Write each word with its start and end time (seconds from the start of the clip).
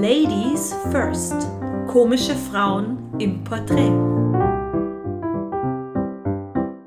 Ladies 0.00 0.72
First. 0.92 1.34
Komische 1.88 2.36
Frauen 2.36 3.12
im 3.18 3.42
Porträt. 3.42 3.90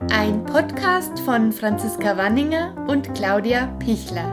Ein 0.09 0.45
Podcast 0.45 1.19
von 1.19 1.51
Franziska 1.51 2.15
Wanninger 2.15 2.73
und 2.87 3.13
Claudia 3.13 3.67
Pichler. 3.79 4.31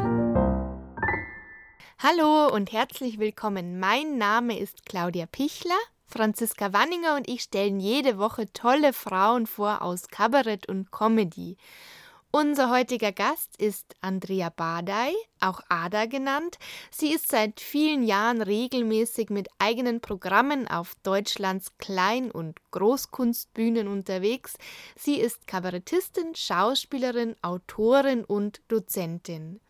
Hallo 1.98 2.54
und 2.54 2.70
herzlich 2.70 3.18
willkommen. 3.18 3.80
Mein 3.80 4.16
Name 4.16 4.56
ist 4.56 4.86
Claudia 4.86 5.26
Pichler. 5.26 5.74
Franziska 6.06 6.72
Wanninger 6.72 7.16
und 7.16 7.28
ich 7.28 7.42
stellen 7.42 7.80
jede 7.80 8.16
Woche 8.16 8.52
tolle 8.52 8.92
Frauen 8.92 9.48
vor 9.48 9.82
aus 9.82 10.06
Kabarett 10.06 10.68
und 10.68 10.92
Comedy. 10.92 11.56
Unser 12.30 12.68
heutiger 12.68 13.10
Gast 13.10 13.56
ist 13.56 13.94
Andrea 14.02 14.50
Badei, 14.50 15.12
auch 15.40 15.62
Ada 15.70 16.04
genannt. 16.04 16.58
Sie 16.90 17.14
ist 17.14 17.30
seit 17.30 17.58
vielen 17.58 18.02
Jahren 18.02 18.42
regelmäßig 18.42 19.30
mit 19.30 19.48
eigenen 19.58 20.02
Programmen 20.02 20.68
auf 20.68 20.94
Deutschlands 21.02 21.78
Klein- 21.78 22.30
und 22.30 22.60
Großkunstbühnen 22.70 23.88
unterwegs. 23.88 24.58
Sie 24.94 25.18
ist 25.18 25.46
Kabarettistin, 25.46 26.34
Schauspielerin, 26.34 27.34
Autorin 27.40 28.24
und 28.24 28.60
Dozentin. 28.68 29.60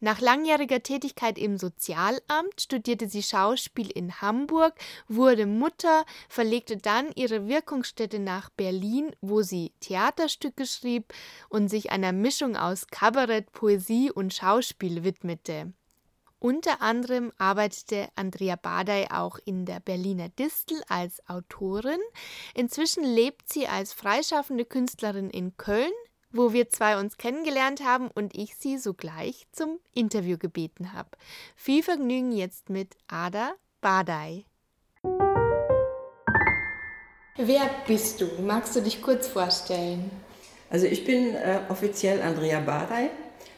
Nach 0.00 0.20
langjähriger 0.20 0.80
Tätigkeit 0.82 1.38
im 1.38 1.58
Sozialamt 1.58 2.60
studierte 2.60 3.08
sie 3.08 3.22
Schauspiel 3.22 3.90
in 3.90 4.20
Hamburg, 4.20 4.74
wurde 5.08 5.46
Mutter, 5.46 6.04
verlegte 6.28 6.76
dann 6.76 7.10
ihre 7.16 7.48
Wirkungsstätte 7.48 8.20
nach 8.20 8.48
Berlin, 8.50 9.10
wo 9.20 9.42
sie 9.42 9.72
Theaterstücke 9.80 10.66
schrieb 10.66 11.12
und 11.48 11.68
sich 11.68 11.90
einer 11.90 12.12
Mischung 12.12 12.56
aus 12.56 12.86
Kabarett, 12.86 13.50
Poesie 13.50 14.12
und 14.12 14.32
Schauspiel 14.32 15.02
widmete. 15.02 15.72
Unter 16.40 16.80
anderem 16.80 17.32
arbeitete 17.36 18.08
Andrea 18.14 18.54
Badei 18.54 19.10
auch 19.10 19.40
in 19.44 19.66
der 19.66 19.80
Berliner 19.80 20.28
Distel 20.28 20.80
als 20.86 21.20
Autorin. 21.28 21.98
Inzwischen 22.54 23.02
lebt 23.02 23.52
sie 23.52 23.66
als 23.66 23.92
freischaffende 23.92 24.64
Künstlerin 24.64 25.30
in 25.30 25.56
Köln, 25.56 25.90
wo 26.32 26.52
wir 26.52 26.68
zwei 26.70 26.98
uns 26.98 27.16
kennengelernt 27.16 27.84
haben 27.84 28.08
und 28.14 28.36
ich 28.36 28.56
sie 28.56 28.78
sogleich 28.78 29.46
zum 29.52 29.78
Interview 29.94 30.38
gebeten 30.38 30.92
habe. 30.92 31.10
Viel 31.56 31.82
Vergnügen 31.82 32.32
jetzt 32.32 32.70
mit 32.70 32.96
Ada 33.08 33.52
Badei. 33.80 34.44
Wer 37.36 37.70
bist 37.86 38.20
du? 38.20 38.26
Magst 38.44 38.74
du 38.74 38.80
dich 38.80 39.00
kurz 39.00 39.28
vorstellen? 39.28 40.10
Also 40.70 40.86
ich 40.86 41.04
bin 41.04 41.34
äh, 41.34 41.60
offiziell 41.68 42.20
Andrea 42.20 42.60
Badei. 42.60 43.10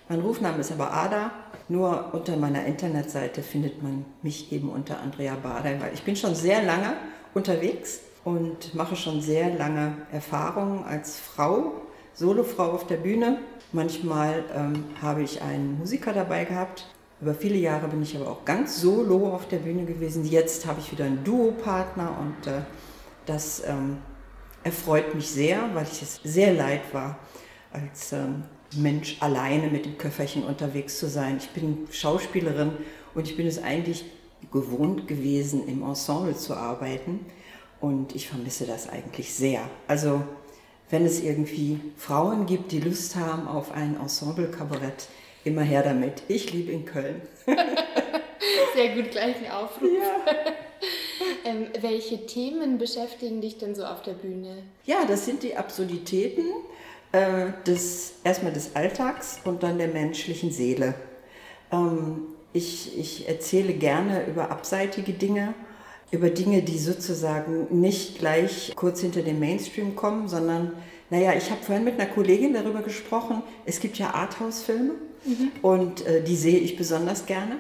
Mein 0.09 0.21
Rufname 0.21 0.59
ist 0.59 0.71
aber 0.71 0.93
Ada. 0.93 1.33
Nur 1.69 2.13
unter 2.13 2.37
meiner 2.37 2.67
Internetseite 2.67 3.43
findet 3.43 3.83
man 3.83 4.05
mich 4.23 4.53
eben 4.53 4.71
unter 4.71 5.01
Andrea 5.01 5.37
Badei, 5.37 5.81
weil 5.81 5.95
ich 5.95 6.03
bin 6.03 6.17
schon 6.17 6.35
sehr 6.35 6.63
lange 6.63 6.95
unterwegs 7.33 8.01
und 8.25 8.75
mache 8.75 8.97
schon 8.97 9.21
sehr 9.21 9.55
lange 9.55 9.97
Erfahrungen 10.13 10.85
als 10.85 11.19
Frau 11.19 11.73
Solofrau 12.21 12.73
auf 12.73 12.87
der 12.87 12.99
Bühne. 12.99 13.39
Manchmal 13.73 14.45
ähm, 14.55 14.85
habe 15.01 15.23
ich 15.23 15.41
einen 15.41 15.79
Musiker 15.79 16.13
dabei 16.13 16.45
gehabt. 16.45 16.87
Über 17.19 17.33
viele 17.35 17.57
Jahre 17.57 17.89
bin 17.89 18.03
ich 18.03 18.15
aber 18.15 18.31
auch 18.31 18.45
ganz 18.45 18.79
solo 18.79 19.33
auf 19.33 19.49
der 19.49 19.57
Bühne 19.57 19.87
gewesen. 19.87 20.27
Jetzt 20.27 20.67
habe 20.67 20.81
ich 20.81 20.93
wieder 20.93 21.07
einen 21.07 21.25
Duopartner 21.25 22.15
und 22.21 22.47
äh, 22.47 22.61
das 23.25 23.63
ähm, 23.67 23.99
erfreut 24.65 25.15
mich 25.15 25.31
sehr, 25.31 25.71
weil 25.73 25.87
ich 25.91 26.03
es 26.03 26.21
sehr 26.23 26.53
leid 26.53 26.83
war, 26.93 27.19
als 27.73 28.13
ähm, 28.13 28.43
Mensch 28.77 29.17
alleine 29.21 29.69
mit 29.69 29.87
dem 29.87 29.97
Köfferchen 29.97 30.45
unterwegs 30.45 30.99
zu 30.99 31.09
sein. 31.09 31.39
Ich 31.39 31.49
bin 31.51 31.89
Schauspielerin 31.91 32.73
und 33.15 33.29
ich 33.29 33.37
bin 33.39 33.47
es 33.47 33.63
eigentlich 33.63 34.05
gewohnt 34.53 35.09
gewesen, 35.09 35.67
im 35.67 35.83
Ensemble 35.83 36.37
zu 36.37 36.55
arbeiten 36.55 37.21
und 37.81 38.15
ich 38.15 38.29
vermisse 38.29 38.67
das 38.67 38.91
eigentlich 38.91 39.35
sehr. 39.35 39.63
Also 39.89 40.23
wenn 40.91 41.07
es 41.07 41.23
irgendwie 41.23 41.81
Frauen 41.97 42.47
gibt, 42.47 42.73
die 42.73 42.81
Lust 42.81 43.17
haben 43.17 43.47
auf 43.49 43.73
ein 43.73 43.97
Ensemble-Kabarett, 44.01 45.09
immer 45.45 45.63
her 45.63 45.83
damit. 45.83 46.23
Ich 46.29 46.53
liebe 46.53 46.73
in 46.73 46.85
Köln. 46.85 47.23
Sehr 48.75 48.95
gut, 48.95 49.11
gleich 49.11 49.37
ein 49.37 49.51
Aufruf. 49.51 49.89
Ja. 49.89 50.33
ähm, 51.45 51.67
welche 51.81 52.27
Themen 52.27 52.79
beschäftigen 52.79 53.41
dich 53.41 53.59
denn 53.59 53.75
so 53.75 53.85
auf 53.85 54.03
der 54.03 54.13
Bühne? 54.13 54.63
Ja, 54.85 55.05
das 55.07 55.25
sind 55.25 55.43
die 55.43 55.57
Absurditäten 55.57 56.47
äh, 57.13 57.47
des, 57.67 58.15
erstmal 58.25 58.53
des 58.53 58.75
Alltags 58.75 59.41
und 59.45 59.63
dann 59.63 59.79
der 59.79 59.89
menschlichen 59.89 60.51
Seele. 60.51 60.95
Ähm, 61.73 62.23
ich, 62.53 62.99
ich 62.99 63.29
erzähle 63.29 63.75
gerne 63.75 64.27
über 64.27 64.51
abseitige 64.51 65.13
Dinge 65.13 65.55
über 66.11 66.31
Dinge, 66.31 66.63
die 66.63 66.79
sozusagen 66.79 67.81
nicht 67.81 68.19
gleich 68.19 68.73
kurz 68.75 69.01
hinter 69.01 69.23
dem 69.23 69.39
Mainstream 69.39 69.95
kommen, 69.95 70.29
sondern, 70.29 70.73
naja, 71.09 71.35
ich 71.37 71.51
habe 71.51 71.63
vorhin 71.63 71.85
mit 71.85 72.01
einer 72.01 72.11
Kollegin 72.11 72.53
darüber 72.53 72.83
gesprochen, 72.83 73.43
es 73.65 73.81
gibt 73.81 73.99
ja 73.99 74.15
Arthouse-Filme 74.15 74.95
mhm. 75.25 75.53
und 75.63 76.07
äh, 76.07 76.23
die 76.23 76.37
sehe 76.37 76.59
ich 76.59 76.77
besonders 76.77 77.27
gerne, 77.27 77.57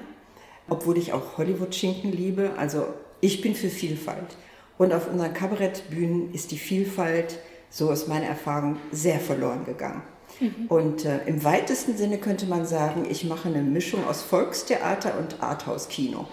obwohl 0.68 0.98
ich 0.98 1.12
auch 1.12 1.38
Hollywood-Schinken 1.38 2.12
liebe. 2.12 2.52
Also 2.56 2.86
ich 3.20 3.40
bin 3.40 3.54
für 3.54 3.70
Vielfalt. 3.70 4.36
Und 4.78 4.92
auf 4.92 5.10
unseren 5.12 5.34
Kabarettbühnen 5.34 6.32
ist 6.32 6.50
die 6.50 6.58
Vielfalt, 6.58 7.38
so 7.68 7.90
ist 7.90 8.08
meine 8.08 8.26
Erfahrung, 8.26 8.76
sehr 8.90 9.20
verloren 9.20 9.64
gegangen. 9.64 10.02
Mhm. 10.40 10.66
Und 10.68 11.04
äh, 11.04 11.20
im 11.26 11.44
weitesten 11.44 11.96
Sinne 11.96 12.18
könnte 12.18 12.46
man 12.46 12.66
sagen, 12.66 13.06
ich 13.08 13.24
mache 13.24 13.48
eine 13.48 13.62
Mischung 13.62 14.06
aus 14.06 14.22
Volkstheater 14.22 15.18
und 15.18 15.42
Arthouse-Kino. 15.42 16.26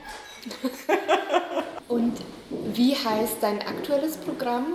Und 1.87 2.13
wie 2.73 2.95
heißt 2.95 3.37
dein 3.41 3.61
aktuelles 3.61 4.17
Programm? 4.17 4.73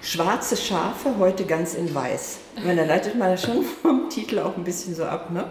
Schwarze 0.00 0.56
Schafe, 0.56 1.18
heute 1.18 1.44
ganz 1.44 1.74
in 1.74 1.94
weiß. 1.94 2.38
Meine, 2.64 2.82
da 2.82 2.94
leitet 2.94 3.16
man 3.16 3.36
schon 3.36 3.62
vom 3.82 4.08
Titel 4.08 4.38
auch 4.38 4.56
ein 4.56 4.64
bisschen 4.64 4.94
so 4.94 5.04
ab, 5.04 5.30
ne? 5.30 5.44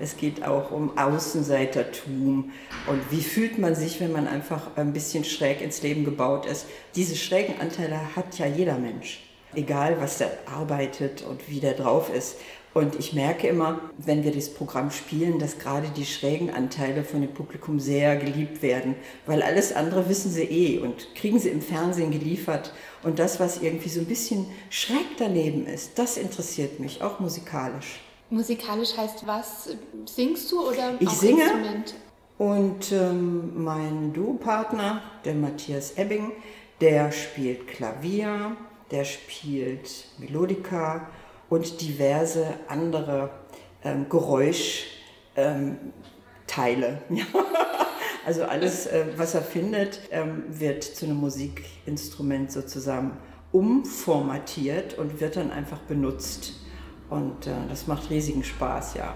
Es 0.00 0.16
geht 0.16 0.44
auch 0.44 0.72
um 0.72 0.98
Außenseitertum 0.98 2.50
und 2.88 3.10
wie 3.12 3.22
fühlt 3.22 3.58
man 3.58 3.76
sich, 3.76 4.00
wenn 4.00 4.10
man 4.10 4.26
einfach 4.26 4.76
ein 4.76 4.92
bisschen 4.92 5.22
schräg 5.22 5.60
ins 5.60 5.82
Leben 5.82 6.04
gebaut 6.04 6.46
ist. 6.46 6.66
Diese 6.96 7.14
schrägen 7.14 7.60
Anteile 7.60 8.16
hat 8.16 8.36
ja 8.36 8.46
jeder 8.46 8.76
Mensch, 8.76 9.22
egal 9.54 9.96
was 10.00 10.18
der 10.18 10.32
arbeitet 10.46 11.22
und 11.22 11.48
wie 11.48 11.60
der 11.60 11.74
drauf 11.74 12.12
ist. 12.12 12.36
Und 12.74 12.96
ich 12.98 13.12
merke 13.12 13.46
immer, 13.46 13.80
wenn 13.98 14.24
wir 14.24 14.32
das 14.32 14.52
Programm 14.52 14.90
spielen, 14.90 15.38
dass 15.38 15.60
gerade 15.60 15.88
die 15.96 16.04
schrägen 16.04 16.50
Anteile 16.50 17.04
von 17.04 17.20
dem 17.20 17.32
Publikum 17.32 17.78
sehr 17.78 18.16
geliebt 18.16 18.62
werden, 18.62 18.96
weil 19.26 19.42
alles 19.42 19.72
andere 19.72 20.08
wissen 20.08 20.32
sie 20.32 20.42
eh 20.42 20.78
und 20.80 21.14
kriegen 21.14 21.38
sie 21.38 21.50
im 21.50 21.62
Fernsehen 21.62 22.10
geliefert. 22.10 22.72
Und 23.04 23.20
das, 23.20 23.38
was 23.38 23.62
irgendwie 23.62 23.88
so 23.88 24.00
ein 24.00 24.06
bisschen 24.06 24.46
schräg 24.70 25.06
daneben 25.18 25.66
ist, 25.66 25.98
das 26.00 26.16
interessiert 26.16 26.80
mich, 26.80 27.00
auch 27.00 27.20
musikalisch. 27.20 28.00
Musikalisch 28.28 28.96
heißt 28.96 29.24
was? 29.24 29.68
Singst 30.06 30.50
du 30.50 30.68
oder 30.68 30.94
ich 30.98 31.10
singe 31.10 31.42
Instrument? 31.42 31.94
Und 32.38 32.90
ähm, 32.90 33.62
mein 33.62 34.12
Duopartner, 34.12 35.00
der 35.24 35.34
Matthias 35.34 35.92
Ebbing, 35.92 36.32
der 36.80 37.12
spielt 37.12 37.68
Klavier, 37.68 38.56
der 38.90 39.04
spielt 39.04 40.06
Melodika 40.18 41.06
und 41.48 41.80
diverse 41.80 42.46
andere 42.68 43.30
ähm, 43.82 44.08
Geräuschteile. 44.08 44.88
Also 48.26 48.44
alles, 48.44 48.86
äh, 48.86 49.04
was 49.16 49.34
er 49.34 49.42
findet, 49.42 50.00
ähm, 50.10 50.44
wird 50.48 50.82
zu 50.82 51.04
einem 51.04 51.16
Musikinstrument 51.16 52.50
sozusagen 52.50 53.18
umformatiert 53.52 54.96
und 54.96 55.20
wird 55.20 55.36
dann 55.36 55.50
einfach 55.50 55.80
benutzt. 55.80 56.54
Und 57.10 57.46
äh, 57.46 57.50
das 57.68 57.86
macht 57.86 58.08
riesigen 58.10 58.42
Spaß, 58.42 58.94
ja. 58.94 59.14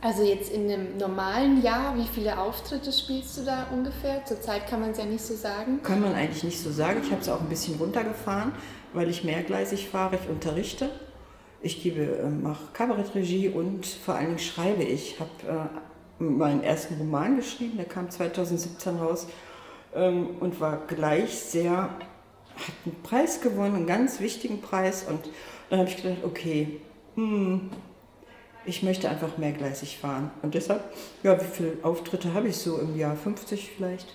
Also 0.00 0.22
jetzt 0.22 0.50
in 0.52 0.70
einem 0.70 0.96
normalen 0.96 1.62
Jahr, 1.62 1.96
wie 1.96 2.06
viele 2.06 2.38
Auftritte 2.38 2.92
spielst 2.92 3.38
du 3.38 3.44
da 3.44 3.66
ungefähr? 3.72 4.24
Zurzeit 4.24 4.66
kann 4.66 4.80
man 4.80 4.90
es 4.90 4.98
ja 4.98 5.04
nicht 5.04 5.24
so 5.24 5.34
sagen. 5.34 5.82
Kann 5.82 6.00
man 6.00 6.14
eigentlich 6.14 6.44
nicht 6.44 6.60
so 6.60 6.70
sagen. 6.70 7.00
Ich 7.02 7.10
habe 7.10 7.20
es 7.20 7.28
auch 7.28 7.40
ein 7.40 7.48
bisschen 7.48 7.76
runtergefahren, 7.76 8.52
weil 8.92 9.08
ich 9.08 9.24
mehrgleisig 9.24 9.88
fahre. 9.88 10.16
Ich 10.16 10.28
unterrichte 10.28 10.90
ich 11.62 11.82
gebe, 11.82 12.02
äh, 12.02 12.28
mache 12.28 12.64
Kabarettregie 12.72 13.48
und 13.48 13.86
vor 13.86 14.14
allen 14.14 14.26
Dingen 14.26 14.38
schreibe 14.38 14.82
ich. 14.82 15.18
Habe 15.20 15.70
äh, 16.18 16.22
meinen 16.22 16.62
ersten 16.62 16.96
Roman 16.96 17.36
geschrieben, 17.36 17.76
der 17.76 17.86
kam 17.86 18.10
2017 18.10 18.96
raus 18.96 19.26
ähm, 19.94 20.36
und 20.40 20.60
war 20.60 20.86
gleich 20.86 21.34
sehr, 21.34 21.82
hat 21.82 22.74
einen 22.84 23.02
Preis 23.02 23.40
gewonnen, 23.40 23.76
einen 23.76 23.86
ganz 23.86 24.20
wichtigen 24.20 24.60
Preis. 24.60 25.06
Und 25.08 25.20
dann 25.70 25.80
habe 25.80 25.88
ich 25.88 25.96
gedacht, 25.96 26.24
okay, 26.24 26.80
hm, 27.14 27.70
ich 28.64 28.82
möchte 28.82 29.08
einfach 29.08 29.38
mehrgleisig 29.38 29.98
fahren. 29.98 30.30
Und 30.42 30.54
deshalb, 30.54 30.82
ja, 31.22 31.40
wie 31.40 31.44
viele 31.44 31.78
Auftritte 31.82 32.34
habe 32.34 32.48
ich 32.48 32.56
so 32.56 32.78
im 32.78 32.96
Jahr? 32.96 33.16
50 33.16 33.72
vielleicht. 33.76 34.14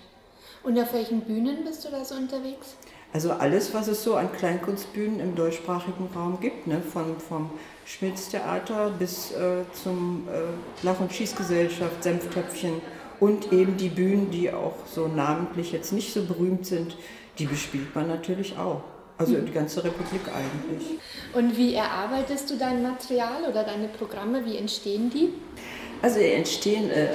Und 0.62 0.78
auf 0.78 0.92
welchen 0.92 1.22
Bühnen 1.22 1.64
bist 1.64 1.84
du 1.84 1.90
da 1.90 2.04
so 2.04 2.14
unterwegs? 2.14 2.76
Also 3.12 3.32
alles, 3.32 3.74
was 3.74 3.88
es 3.88 4.02
so 4.02 4.14
an 4.14 4.32
Kleinkunstbühnen 4.32 5.20
im 5.20 5.34
deutschsprachigen 5.34 6.08
Raum 6.14 6.40
gibt, 6.40 6.66
ne? 6.66 6.80
Von, 6.80 7.18
vom 7.18 7.50
Schmitz 7.84 8.30
Theater 8.30 8.90
bis 8.98 9.32
äh, 9.32 9.64
zum 9.82 10.26
äh, 10.28 10.84
Lach- 10.84 11.00
und 11.00 11.12
Schießgesellschaft, 11.12 12.02
Senftöpfchen 12.02 12.80
Und 13.20 13.52
eben 13.52 13.76
die 13.76 13.90
Bühnen, 13.90 14.30
die 14.30 14.50
auch 14.50 14.74
so 14.86 15.08
namentlich 15.08 15.72
jetzt 15.72 15.92
nicht 15.92 16.12
so 16.12 16.24
berühmt 16.24 16.66
sind, 16.66 16.96
die 17.38 17.46
bespielt 17.46 17.94
man 17.94 18.08
natürlich 18.08 18.56
auch. 18.56 18.82
Also 19.18 19.36
die 19.36 19.52
ganze 19.52 19.84
Republik 19.84 20.22
eigentlich. 20.28 20.98
Und 21.34 21.56
wie 21.56 21.74
erarbeitest 21.74 22.50
du 22.50 22.56
dein 22.56 22.82
Material 22.82 23.44
oder 23.48 23.62
deine 23.62 23.88
Programme? 23.88 24.44
Wie 24.44 24.56
entstehen 24.56 25.10
die? 25.10 25.34
Also 26.00 26.18
entstehen, 26.18 26.90
äh, 26.90 27.10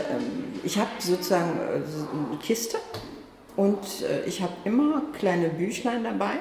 ich 0.64 0.78
habe 0.78 0.90
sozusagen 1.00 1.58
äh, 1.58 2.30
eine 2.30 2.38
Kiste 2.42 2.78
und 3.58 4.04
äh, 4.04 4.24
ich 4.26 4.42
habe 4.42 4.54
immer 4.64 5.02
kleine 5.18 5.50
Büchlein 5.50 6.04
dabei 6.04 6.36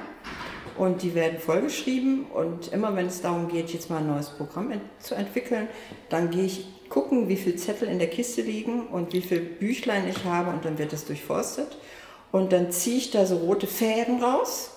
und 0.76 1.02
die 1.02 1.14
werden 1.14 1.38
vollgeschrieben. 1.38 2.26
Und 2.26 2.72
immer 2.72 2.94
wenn 2.94 3.06
es 3.06 3.22
darum 3.22 3.48
geht, 3.48 3.70
jetzt 3.70 3.90
mal 3.90 3.98
ein 3.98 4.06
neues 4.06 4.28
Programm 4.28 4.70
ent 4.70 4.82
zu 5.00 5.14
entwickeln, 5.14 5.66
dann 6.10 6.30
gehe 6.30 6.44
ich 6.44 6.66
gucken, 6.90 7.28
wie 7.28 7.36
viele 7.36 7.56
Zettel 7.56 7.88
in 7.88 7.98
der 7.98 8.08
Kiste 8.08 8.42
liegen 8.42 8.86
und 8.88 9.12
wie 9.14 9.22
viele 9.22 9.40
Büchlein 9.40 10.06
ich 10.08 10.24
habe 10.24 10.50
und 10.50 10.64
dann 10.64 10.78
wird 10.78 10.92
das 10.92 11.06
durchforstet. 11.06 11.78
Und 12.32 12.52
dann 12.52 12.70
ziehe 12.70 12.98
ich 12.98 13.10
da 13.10 13.24
so 13.24 13.38
rote 13.38 13.66
Fäden 13.66 14.22
raus 14.22 14.72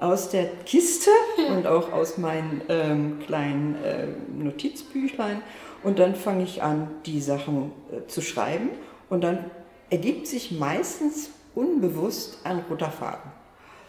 aus 0.00 0.30
der 0.30 0.46
Kiste 0.64 1.10
und 1.50 1.66
auch 1.66 1.92
aus 1.92 2.16
meinen 2.16 2.62
ähm, 2.70 3.18
kleinen 3.26 3.76
äh, 3.84 4.06
Notizbüchlein. 4.42 5.42
Und 5.82 5.98
dann 5.98 6.14
fange 6.14 6.44
ich 6.44 6.62
an, 6.62 6.88
die 7.04 7.20
Sachen 7.20 7.72
äh, 7.92 8.06
zu 8.06 8.22
schreiben. 8.22 8.70
Und 9.10 9.22
dann 9.22 9.50
ergibt 9.90 10.26
sich 10.26 10.50
meistens 10.50 11.28
unbewusst 11.54 12.38
ein 12.44 12.60
roter 12.70 12.90
Faden. 12.90 13.30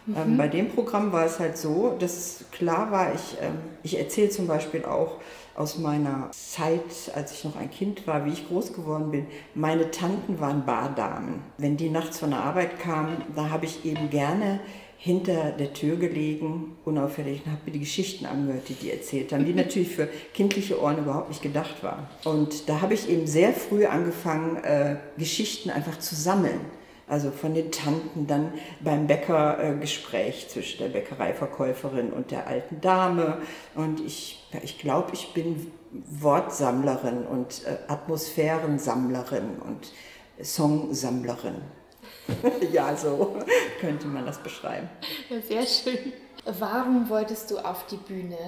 Ähm, 0.08 0.12
mhm. 0.12 0.18
Ähm, 0.18 0.36
bei 0.36 0.48
dem 0.48 0.68
Programm 0.68 1.12
war 1.12 1.24
es 1.26 1.38
halt 1.38 1.56
so, 1.56 1.96
dass 1.98 2.44
klar 2.52 2.90
war, 2.90 3.14
ich, 3.14 3.36
ähm, 3.40 3.54
ich 3.82 3.98
erzähle 3.98 4.30
zum 4.30 4.46
Beispiel 4.46 4.84
auch 4.84 5.18
aus 5.54 5.78
meiner 5.78 6.30
Zeit, 6.32 7.10
als 7.14 7.32
ich 7.32 7.44
noch 7.44 7.56
ein 7.56 7.70
Kind 7.70 8.06
war, 8.06 8.26
wie 8.26 8.32
ich 8.32 8.46
groß 8.46 8.74
geworden 8.74 9.10
bin. 9.10 9.26
Meine 9.54 9.90
Tanten 9.90 10.38
waren 10.38 10.66
Bardamen. 10.66 11.42
Wenn 11.56 11.76
die 11.78 11.88
nachts 11.88 12.18
von 12.18 12.30
der 12.30 12.40
Arbeit 12.40 12.78
kamen, 12.78 13.22
da 13.34 13.48
habe 13.48 13.64
ich 13.64 13.84
eben 13.84 14.10
gerne 14.10 14.60
hinter 14.98 15.52
der 15.52 15.72
Tür 15.72 15.96
gelegen, 15.96 16.76
unauffällig, 16.84 17.42
und 17.44 17.52
habe 17.52 17.62
mir 17.66 17.72
die 17.72 17.80
Geschichten 17.80 18.26
angehört, 18.26 18.68
die 18.68 18.74
die 18.74 18.90
erzählt 18.90 19.32
haben, 19.32 19.44
die 19.44 19.54
natürlich 19.54 19.90
für 19.90 20.08
kindliche 20.34 20.80
Ohren 20.80 20.98
überhaupt 20.98 21.28
nicht 21.28 21.42
gedacht 21.42 21.82
waren. 21.82 22.06
Und 22.24 22.68
da 22.68 22.80
habe 22.80 22.94
ich 22.94 23.08
eben 23.08 23.26
sehr 23.26 23.52
früh 23.52 23.86
angefangen, 23.86 24.56
äh, 24.64 24.96
Geschichten 25.16 25.70
einfach 25.70 25.98
zu 25.98 26.14
sammeln. 26.14 26.60
Also 27.08 27.30
von 27.30 27.54
den 27.54 27.70
Tanten, 27.70 28.26
dann 28.26 28.52
beim 28.80 29.06
Bäckergespräch 29.06 30.44
äh, 30.44 30.48
zwischen 30.48 30.78
der 30.78 30.88
Bäckereiverkäuferin 30.88 32.12
und 32.12 32.32
der 32.32 32.48
alten 32.48 32.80
Dame. 32.80 33.38
Und 33.76 34.00
ich, 34.00 34.44
ich 34.64 34.78
glaube, 34.78 35.10
ich 35.12 35.32
bin 35.32 35.70
Wortsammlerin 35.92 37.24
und 37.24 37.64
äh, 37.64 37.78
Atmosphärensammlerin 37.86 39.60
und 39.64 39.92
Songsammlerin. 40.42 41.62
ja, 42.72 42.96
so 42.96 43.36
könnte 43.80 44.08
man 44.08 44.26
das 44.26 44.38
beschreiben. 44.38 44.88
Ja, 45.30 45.40
sehr 45.40 45.66
schön. 45.66 46.12
Warum 46.58 47.08
wolltest 47.08 47.50
du 47.50 47.58
auf 47.58 47.86
die 47.86 47.96
Bühne? 47.96 48.38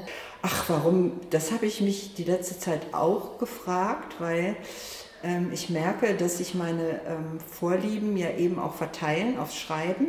Ach, 0.43 0.69
warum? 0.69 1.21
Das 1.31 1.51
habe 1.51 1.67
ich 1.67 1.81
mich 1.81 2.15
die 2.15 2.25
letzte 2.25 2.59
Zeit 2.59 2.93
auch 2.93 3.39
gefragt, 3.39 4.17
weil 4.21 4.57
ähm, 5.23 5.51
ich 5.53 5.71
merke, 5.71 6.15
dass 6.15 6.39
sich 6.39 6.55
meine 6.55 7.01
ähm, 7.07 7.41
Vorlieben 7.51 8.17
ja 8.17 8.31
eben 8.37 8.59
auch 8.59 8.75
verteilen 8.75 9.39
aufs 9.39 9.57
Schreiben, 9.57 10.07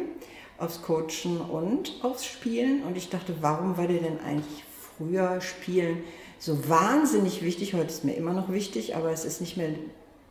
aufs 0.57 0.81
Coachen 0.81 1.41
und 1.41 1.95
aufs 2.03 2.25
Spielen. 2.25 2.83
Und 2.83 2.97
ich 2.97 3.09
dachte, 3.09 3.35
warum 3.41 3.77
war 3.77 3.88
dir 3.88 4.01
denn 4.01 4.19
eigentlich 4.19 4.63
früher 4.97 5.41
Spielen 5.41 6.03
so 6.38 6.69
wahnsinnig 6.69 7.41
wichtig? 7.44 7.73
Heute 7.73 7.88
ist 7.88 8.03
mir 8.03 8.13
immer 8.13 8.33
noch 8.33 8.51
wichtig, 8.51 8.95
aber 8.95 9.11
es 9.11 9.25
ist 9.25 9.41
nicht 9.41 9.57
mehr 9.57 9.69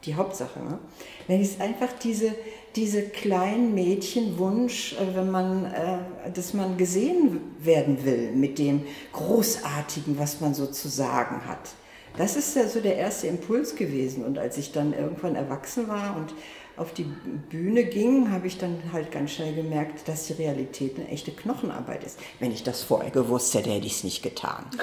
die 0.04 0.14
Hauptsache. 0.14 0.60
Ne? 0.60 0.78
Wenn 1.26 1.40
es 1.40 1.60
einfach 1.60 1.92
diese, 1.92 2.34
diese 2.76 3.02
kleinen 3.02 3.75
Mädchenwunsch, 3.75 4.94
äh, 4.94 5.16
wenn 5.16 5.30
man, 5.30 5.64
äh, 5.64 5.98
dass 6.32 6.54
man 6.54 6.76
gesehen 6.76 7.40
werden 7.60 8.04
will 8.04 8.32
mit 8.32 8.58
dem 8.58 8.84
Großartigen, 9.12 10.19
was 10.19 10.40
man 10.40 10.54
so 10.54 10.66
zu 10.66 10.88
sagen 10.88 11.42
hat. 11.46 11.70
Das 12.16 12.37
ist 12.37 12.56
ja 12.56 12.66
so 12.66 12.81
der 12.81 12.96
erste 12.96 13.26
Impuls 13.26 13.76
gewesen. 13.76 14.25
Und 14.25 14.38
als 14.38 14.58
ich 14.58 14.72
dann 14.72 14.93
irgendwann 14.93 15.37
erwachsen 15.37 15.88
war 15.88 16.16
und 16.16 16.34
auf 16.76 16.93
die 16.94 17.05
Bühne 17.05 17.84
ging, 17.84 18.31
habe 18.31 18.46
ich 18.46 18.58
dann 18.58 18.81
halt 18.93 19.10
ganz 19.10 19.32
schnell 19.32 19.55
gemerkt, 19.55 20.06
dass 20.08 20.26
die 20.26 20.34
Realität 20.34 20.96
eine 20.96 21.08
echte 21.08 21.32
Knochenarbeit 21.32 22.05
ist. 22.05 22.19
Wenn 22.38 22.52
ich 22.52 22.62
das 22.62 22.82
vorher 22.82 23.10
gewusst 23.10 23.55
hätte, 23.55 23.70
hätte 23.70 23.87
ich 23.87 23.94
es 23.94 24.05
nicht 24.05 24.22
getan. 24.22 24.64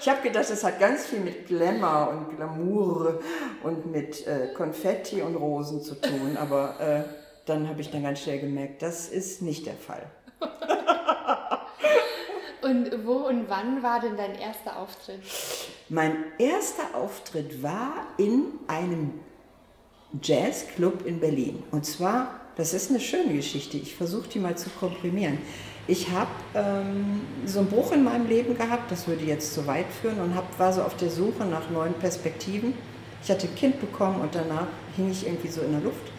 Ich 0.00 0.08
habe 0.08 0.22
gedacht, 0.22 0.48
das 0.48 0.62
hat 0.64 0.78
ganz 0.78 1.06
viel 1.06 1.20
mit 1.20 1.48
Glamour 1.48 2.08
und 2.10 2.36
Glamour 2.36 3.20
und 3.62 3.90
mit 3.92 4.26
äh, 4.26 4.54
Konfetti 4.54 5.20
und 5.20 5.34
Rosen 5.34 5.82
zu 5.82 6.00
tun, 6.00 6.36
aber 6.38 6.80
äh, 6.80 7.02
dann 7.46 7.68
habe 7.68 7.80
ich 7.80 7.90
dann 7.90 8.04
ganz 8.04 8.20
schnell 8.20 8.38
gemerkt, 8.38 8.80
das 8.80 9.08
ist 9.08 9.42
nicht 9.42 9.66
der 9.66 9.74
Fall. 9.74 10.06
und 12.68 13.06
wo 13.06 13.28
und 13.28 13.48
wann 13.48 13.82
war 13.82 14.00
denn 14.00 14.16
dein 14.16 14.34
erster 14.34 14.78
Auftritt? 14.78 15.20
Mein 15.88 16.16
erster 16.38 16.94
Auftritt 16.94 17.62
war 17.62 17.92
in 18.16 18.44
einem 18.66 19.14
Jazzclub 20.22 21.06
in 21.06 21.20
Berlin. 21.20 21.62
Und 21.70 21.84
zwar, 21.84 22.40
das 22.56 22.74
ist 22.74 22.90
eine 22.90 23.00
schöne 23.00 23.34
Geschichte, 23.34 23.76
ich 23.76 23.94
versuche 23.94 24.28
die 24.28 24.38
mal 24.38 24.56
zu 24.56 24.70
komprimieren. 24.70 25.38
Ich 25.86 26.10
habe 26.10 26.30
ähm, 26.54 27.22
so 27.46 27.60
einen 27.60 27.68
Bruch 27.68 27.92
in 27.92 28.04
meinem 28.04 28.28
Leben 28.28 28.56
gehabt, 28.56 28.90
das 28.90 29.08
würde 29.08 29.24
jetzt 29.24 29.54
zu 29.54 29.66
weit 29.66 29.86
führen, 30.02 30.20
und 30.20 30.34
hab, 30.34 30.58
war 30.58 30.72
so 30.72 30.82
auf 30.82 30.96
der 30.96 31.10
Suche 31.10 31.46
nach 31.46 31.70
neuen 31.70 31.94
Perspektiven. 31.94 32.74
Ich 33.22 33.30
hatte 33.30 33.48
ein 33.48 33.54
Kind 33.54 33.80
bekommen 33.80 34.20
und 34.20 34.34
danach 34.34 34.66
hing 34.96 35.10
ich 35.10 35.26
irgendwie 35.26 35.48
so 35.48 35.62
in 35.62 35.72
der 35.72 35.80
Luft. 35.80 36.12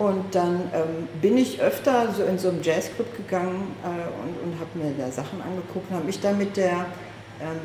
Und 0.00 0.34
dann 0.34 0.62
ähm, 0.72 1.08
bin 1.20 1.36
ich 1.36 1.60
öfter 1.60 2.10
so 2.14 2.24
in 2.24 2.38
so 2.38 2.48
einem 2.48 2.62
Jazzclub 2.62 3.14
gegangen 3.18 3.74
äh, 3.84 3.88
und, 4.22 4.52
und 4.52 4.58
habe 4.58 4.78
mir 4.78 4.94
da 4.96 5.12
Sachen 5.12 5.42
angeguckt 5.42 5.90
und 5.90 5.96
habe 5.96 6.06
mich 6.06 6.18
dann 6.18 6.38
mit 6.38 6.56
der 6.56 6.86
ähm, 7.38 7.60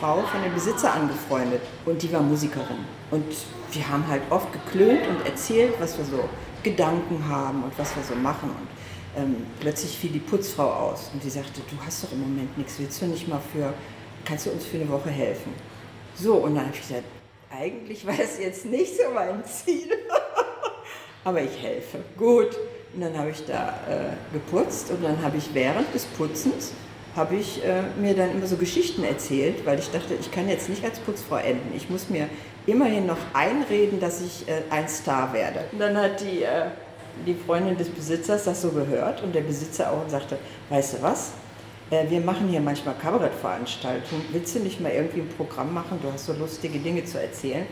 Frau 0.00 0.22
von 0.22 0.42
dem 0.42 0.54
Besitzer 0.54 0.94
angefreundet. 0.94 1.60
Und 1.84 2.02
die 2.02 2.10
war 2.10 2.22
Musikerin. 2.22 2.78
Und 3.10 3.26
wir 3.72 3.88
haben 3.90 4.08
halt 4.08 4.22
oft 4.30 4.50
geklönt 4.54 5.06
und 5.06 5.26
erzählt, 5.26 5.74
was 5.78 5.98
wir 5.98 6.06
so 6.06 6.26
Gedanken 6.62 7.22
haben 7.28 7.62
und 7.62 7.78
was 7.78 7.94
wir 7.94 8.02
so 8.02 8.14
machen. 8.14 8.48
Und 8.48 9.22
ähm, 9.22 9.36
plötzlich 9.60 9.98
fiel 9.98 10.12
die 10.12 10.20
Putzfrau 10.20 10.70
aus 10.70 11.10
und 11.12 11.22
die 11.22 11.28
sagte, 11.28 11.60
du 11.70 11.76
hast 11.84 12.04
doch 12.04 12.12
im 12.12 12.20
Moment 12.20 12.56
nichts, 12.56 12.78
willst 12.78 13.02
du 13.02 13.06
nicht 13.06 13.28
mal 13.28 13.40
für, 13.52 13.74
kannst 14.24 14.46
du 14.46 14.50
uns 14.50 14.64
für 14.64 14.78
eine 14.78 14.88
Woche 14.88 15.10
helfen? 15.10 15.52
So, 16.14 16.36
und 16.36 16.54
dann 16.54 16.64
habe 16.64 16.74
ich 16.74 16.80
gesagt, 16.80 17.04
eigentlich 17.50 18.06
war 18.06 18.18
es 18.18 18.38
jetzt 18.38 18.64
nicht 18.64 18.96
so 18.96 19.10
mein 19.14 19.44
Ziel, 19.44 19.90
aber 21.26 21.42
ich 21.42 21.60
helfe. 21.60 21.98
Gut. 22.16 22.56
Und 22.94 23.02
dann 23.02 23.18
habe 23.18 23.30
ich 23.30 23.44
da 23.44 23.74
äh, 23.90 24.32
geputzt 24.32 24.90
und 24.90 25.04
dann 25.04 25.20
habe 25.22 25.36
ich 25.36 25.50
während 25.52 25.92
des 25.92 26.06
Putzens 26.06 26.72
habe 27.14 27.36
ich 27.36 27.62
äh, 27.64 27.82
mir 28.00 28.14
dann 28.14 28.30
immer 28.30 28.46
so 28.46 28.56
Geschichten 28.56 29.02
erzählt, 29.02 29.66
weil 29.66 29.78
ich 29.78 29.90
dachte, 29.90 30.14
ich 30.18 30.30
kann 30.30 30.48
jetzt 30.48 30.68
nicht 30.68 30.84
als 30.84 30.98
Putzfrau 31.00 31.36
enden. 31.36 31.74
Ich 31.74 31.90
muss 31.90 32.08
mir 32.08 32.28
immerhin 32.66 33.06
noch 33.06 33.18
einreden, 33.34 34.00
dass 34.00 34.20
ich 34.20 34.48
äh, 34.48 34.62
ein 34.70 34.88
Star 34.88 35.32
werde. 35.32 35.64
Und 35.72 35.78
dann 35.78 35.96
hat 35.96 36.20
die 36.20 36.42
äh, 36.42 36.66
die 37.24 37.34
Freundin 37.34 37.76
des 37.76 37.88
Besitzers 37.88 38.44
das 38.44 38.62
so 38.62 38.70
gehört 38.70 39.22
und 39.22 39.34
der 39.34 39.40
Besitzer 39.40 39.90
auch 39.90 40.02
und 40.02 40.10
sagte, 40.10 40.38
weißt 40.68 40.94
du 40.94 41.02
was, 41.02 41.32
äh, 41.90 42.08
wir 42.08 42.20
machen 42.20 42.48
hier 42.48 42.60
manchmal 42.60 42.94
Kabarettveranstaltungen, 42.94 44.26
willst 44.32 44.54
du 44.54 44.60
nicht 44.60 44.80
mal 44.80 44.92
irgendwie 44.92 45.20
ein 45.20 45.28
Programm 45.36 45.72
machen, 45.72 45.98
du 46.02 46.12
hast 46.12 46.26
so 46.26 46.32
lustige 46.34 46.78
Dinge 46.78 47.04
zu 47.04 47.20
erzählen. 47.20 47.66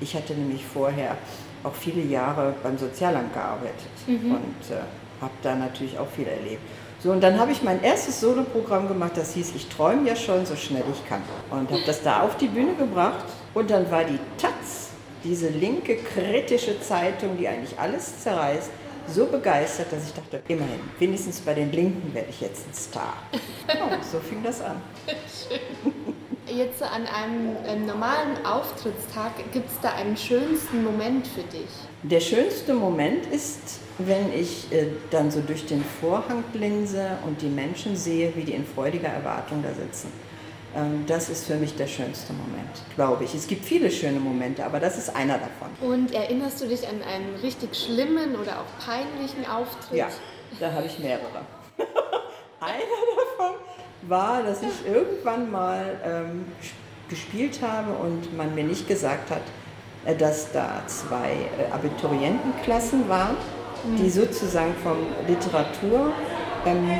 Ich 0.00 0.14
hatte 0.14 0.34
nämlich 0.34 0.64
vorher 0.64 1.16
auch 1.64 1.74
viele 1.74 2.02
Jahre 2.02 2.54
beim 2.62 2.78
Sozialamt 2.78 3.32
gearbeitet 3.32 3.90
mhm. 4.06 4.32
und 4.32 4.70
äh, 4.70 4.80
habe 5.20 5.32
da 5.42 5.54
natürlich 5.54 5.98
auch 5.98 6.08
viel 6.08 6.26
erlebt. 6.26 6.62
So, 7.02 7.12
und 7.12 7.20
dann 7.20 7.38
habe 7.38 7.52
ich 7.52 7.62
mein 7.62 7.82
erstes 7.82 8.20
Soloprogramm 8.20 8.88
gemacht, 8.88 9.12
das 9.16 9.34
hieß 9.34 9.52
Ich 9.54 9.68
träume 9.68 10.08
ja 10.08 10.16
schon 10.16 10.46
so 10.46 10.56
schnell 10.56 10.84
ich 10.92 11.08
kann. 11.08 11.22
Und 11.50 11.70
habe 11.70 11.82
das 11.86 12.02
da 12.02 12.22
auf 12.22 12.36
die 12.36 12.48
Bühne 12.48 12.74
gebracht. 12.74 13.24
Und 13.54 13.70
dann 13.70 13.90
war 13.90 14.04
die 14.04 14.18
Taz, 14.38 14.90
diese 15.22 15.48
linke 15.48 15.96
kritische 15.96 16.80
Zeitung, 16.80 17.36
die 17.38 17.46
eigentlich 17.46 17.78
alles 17.78 18.20
zerreißt, 18.22 18.70
so 19.08 19.26
begeistert, 19.26 19.92
dass 19.92 20.06
ich 20.06 20.14
dachte, 20.14 20.42
immerhin, 20.48 20.80
wenigstens 20.98 21.40
bei 21.40 21.54
den 21.54 21.70
Linken 21.70 22.12
werde 22.12 22.28
ich 22.30 22.40
jetzt 22.40 22.66
ein 22.68 22.74
Star. 22.74 23.14
Oh, 23.68 23.96
so 24.00 24.20
fing 24.20 24.42
das 24.44 24.62
an. 24.62 24.80
Schön. 25.06 25.92
Jetzt 26.48 26.80
an 26.80 27.06
einem, 27.06 27.56
einem 27.66 27.86
normalen 27.86 28.46
Auftrittstag, 28.46 29.32
gibt 29.52 29.68
es 29.68 29.80
da 29.82 29.94
einen 29.94 30.16
schönsten 30.16 30.84
Moment 30.84 31.26
für 31.26 31.42
dich? 31.42 31.66
Der 32.04 32.20
schönste 32.20 32.72
Moment 32.72 33.26
ist, 33.26 33.80
wenn 33.98 34.32
ich 34.32 34.70
äh, 34.70 34.86
dann 35.10 35.32
so 35.32 35.40
durch 35.40 35.66
den 35.66 35.82
Vorhang 36.00 36.44
linse 36.54 37.18
und 37.26 37.42
die 37.42 37.48
Menschen 37.48 37.96
sehe, 37.96 38.34
wie 38.36 38.44
die 38.44 38.52
in 38.52 38.64
freudiger 38.64 39.08
Erwartung 39.08 39.64
da 39.64 39.70
sitzen. 39.74 40.12
Ähm, 40.76 41.04
das 41.08 41.30
ist 41.30 41.46
für 41.46 41.56
mich 41.56 41.74
der 41.74 41.88
schönste 41.88 42.32
Moment, 42.32 42.70
glaube 42.94 43.24
ich. 43.24 43.34
Es 43.34 43.48
gibt 43.48 43.64
viele 43.64 43.90
schöne 43.90 44.20
Momente, 44.20 44.64
aber 44.64 44.78
das 44.78 44.98
ist 44.98 45.16
einer 45.16 45.38
davon. 45.38 45.68
Und 45.80 46.14
erinnerst 46.14 46.60
du 46.60 46.68
dich 46.68 46.86
an 46.86 47.02
einen 47.02 47.34
richtig 47.42 47.74
schlimmen 47.74 48.36
oder 48.36 48.60
auch 48.60 48.84
peinlichen 48.86 49.44
Auftritt? 49.50 49.98
Ja, 49.98 50.08
da 50.60 50.72
habe 50.72 50.86
ich 50.86 50.96
mehrere. 51.00 51.44
einer 52.60 52.78
davon 53.38 53.65
war, 54.08 54.42
dass 54.42 54.62
ich 54.62 54.86
irgendwann 54.86 55.50
mal 55.50 55.98
ähm, 56.04 56.44
gespielt 57.08 57.60
habe 57.62 57.92
und 57.92 58.36
man 58.36 58.54
mir 58.54 58.64
nicht 58.64 58.88
gesagt 58.88 59.30
hat, 59.30 59.42
äh, 60.04 60.14
dass 60.14 60.52
da 60.52 60.82
zwei 60.86 61.32
äh, 61.58 61.72
Abiturientenklassen 61.72 63.08
waren, 63.08 63.36
die 63.98 64.04
mhm. 64.04 64.10
sozusagen 64.10 64.74
vom 64.82 64.96
Literatur 65.28 66.12
ähm, 66.64 66.90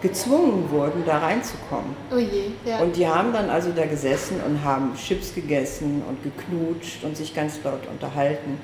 gezwungen 0.00 0.70
wurden, 0.70 1.04
da 1.04 1.18
reinzukommen. 1.18 1.94
Oh 2.10 2.16
je, 2.16 2.52
ja. 2.64 2.78
Und 2.78 2.96
die 2.96 3.06
haben 3.06 3.32
dann 3.32 3.50
also 3.50 3.70
da 3.72 3.84
gesessen 3.84 4.40
und 4.46 4.64
haben 4.64 4.94
Chips 4.94 5.34
gegessen 5.34 6.02
und 6.08 6.22
geknutscht 6.22 7.04
und 7.04 7.16
sich 7.16 7.34
ganz 7.34 7.62
laut 7.62 7.86
unterhalten 7.90 8.58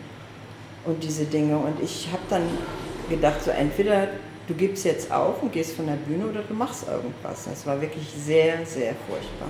und 0.87 1.03
diese 1.03 1.25
Dinge. 1.25 1.59
Und 1.59 1.83
ich 1.83 2.09
habe 2.13 2.23
dann 2.31 2.43
gedacht, 3.11 3.43
so 3.45 3.51
entweder 3.51 4.09
du 4.47 4.55
gibst 4.55 4.85
jetzt 4.85 5.11
auf 5.11 5.43
und 5.43 5.53
gehst 5.53 5.77
von 5.77 5.87
der 5.87 5.95
Bühne 5.95 6.27
oder 6.27 6.43
du 6.43 6.55
machst 6.55 6.87
irgendwas. 6.89 7.45
Das 7.45 7.67
war 7.67 7.81
wirklich 7.81 8.09
sehr, 8.09 8.65
sehr 8.65 8.95
furchtbar. 9.09 9.49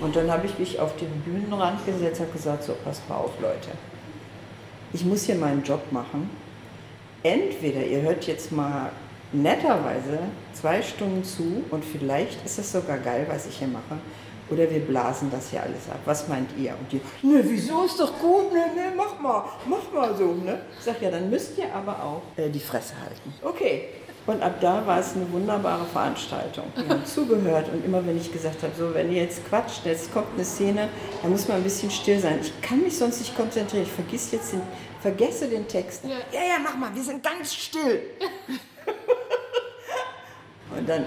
Und 0.00 0.16
dann 0.16 0.30
habe 0.30 0.46
ich 0.46 0.58
mich 0.58 0.80
auf 0.80 0.96
den 0.96 1.10
Bühnenrand 1.20 1.84
gesetzt 1.84 2.20
und 2.20 2.32
gesagt, 2.32 2.64
so, 2.64 2.74
pass 2.84 3.00
mal 3.08 3.16
auf, 3.16 3.32
Leute. 3.40 3.70
Ich 4.92 5.04
muss 5.04 5.24
hier 5.24 5.34
meinen 5.34 5.62
Job 5.62 5.92
machen. 5.92 6.30
Entweder 7.22 7.84
ihr 7.84 8.00
hört 8.00 8.26
jetzt 8.26 8.50
mal 8.50 8.90
netterweise 9.32 10.18
zwei 10.54 10.82
Stunden 10.82 11.22
zu 11.22 11.62
und 11.70 11.84
vielleicht 11.84 12.44
ist 12.44 12.58
es 12.58 12.72
sogar 12.72 12.98
geil, 12.98 13.26
was 13.28 13.46
ich 13.46 13.58
hier 13.58 13.68
mache. 13.68 13.98
Oder 14.50 14.68
wir 14.68 14.80
blasen 14.80 15.30
das 15.30 15.50
hier 15.50 15.62
alles 15.62 15.88
ab. 15.88 16.00
Was 16.06 16.26
meint 16.26 16.50
ihr? 16.58 16.72
Und 16.72 16.90
die, 16.90 17.00
ne, 17.24 17.40
wieso 17.44 17.84
ist 17.84 18.00
doch 18.00 18.18
gut, 18.18 18.52
ne, 18.52 18.66
ne, 18.74 18.92
mach 18.96 19.20
mal, 19.20 19.44
mach 19.66 19.92
mal 19.92 20.16
so, 20.16 20.32
ne? 20.32 20.62
Ich 20.76 20.84
sag 20.84 21.00
ja, 21.00 21.10
dann 21.10 21.30
müsst 21.30 21.56
ihr 21.56 21.72
aber 21.72 22.02
auch 22.02 22.22
äh, 22.36 22.48
die 22.48 22.58
Fresse 22.58 22.94
halten. 23.00 23.32
Okay. 23.42 23.84
Und 24.26 24.42
ab 24.42 24.60
da 24.60 24.86
war 24.86 25.00
es 25.00 25.14
eine 25.14 25.30
wunderbare 25.32 25.86
Veranstaltung. 25.86 26.66
Die 26.76 26.88
haben 26.88 27.04
zugehört 27.04 27.68
und 27.72 27.84
immer 27.84 28.06
wenn 28.06 28.16
ich 28.16 28.32
gesagt 28.32 28.62
habe, 28.62 28.72
so, 28.78 28.94
wenn 28.94 29.10
ihr 29.10 29.22
jetzt 29.22 29.46
quatscht, 29.48 29.84
jetzt 29.86 30.12
kommt 30.12 30.28
eine 30.34 30.44
Szene, 30.44 30.88
dann 31.22 31.32
muss 31.32 31.48
man 31.48 31.56
ein 31.56 31.64
bisschen 31.64 31.90
still 31.90 32.18
sein. 32.18 32.38
Ich 32.40 32.60
kann 32.60 32.82
mich 32.82 32.96
sonst 32.96 33.20
nicht 33.20 33.34
konzentrieren. 33.34 33.84
Ich 33.84 33.92
vergiss 33.92 34.30
jetzt 34.30 34.52
den, 34.52 34.62
vergesse 35.00 35.48
den 35.48 35.66
Text. 35.66 36.04
Ja, 36.04 36.16
ja, 36.32 36.46
ja 36.46 36.56
mach 36.62 36.76
mal, 36.76 36.94
wir 36.94 37.02
sind 37.02 37.22
ganz 37.22 37.54
still. 37.54 38.02
Und 40.76 40.88
dann 40.88 41.04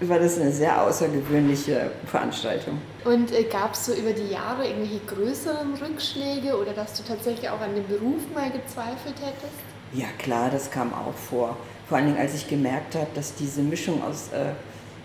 war 0.00 0.18
das 0.18 0.38
eine 0.38 0.50
sehr 0.50 0.82
außergewöhnliche 0.82 1.90
Veranstaltung. 2.06 2.80
Und 3.04 3.32
äh, 3.32 3.44
gab 3.44 3.74
es 3.74 3.86
so 3.86 3.92
über 3.92 4.12
die 4.12 4.28
Jahre 4.28 4.66
irgendwelche 4.66 5.00
größeren 5.06 5.74
Rückschläge 5.74 6.58
oder 6.58 6.72
dass 6.72 6.94
du 6.94 7.04
tatsächlich 7.04 7.48
auch 7.48 7.60
an 7.60 7.74
dem 7.74 7.86
Beruf 7.86 8.22
mal 8.34 8.50
gezweifelt 8.50 9.16
hättest? 9.20 9.54
Ja 9.92 10.08
klar, 10.18 10.50
das 10.50 10.70
kam 10.70 10.92
auch 10.92 11.14
vor. 11.14 11.56
Vor 11.88 11.98
allen 11.98 12.06
Dingen, 12.06 12.18
als 12.18 12.34
ich 12.34 12.48
gemerkt 12.48 12.94
habe, 12.94 13.08
dass 13.14 13.34
diese 13.34 13.62
Mischung 13.62 14.02
aus 14.02 14.30
äh, 14.32 14.52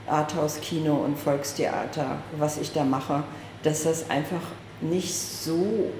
Arthouse-Kino 0.09 0.93
und 0.93 1.17
Volkstheater, 1.17 2.17
was 2.37 2.57
ich 2.57 2.71
da 2.71 2.83
mache, 2.83 3.23
dass 3.63 3.83
das 3.83 4.09
einfach 4.09 4.41
nicht 4.81 5.13
so 5.13 5.91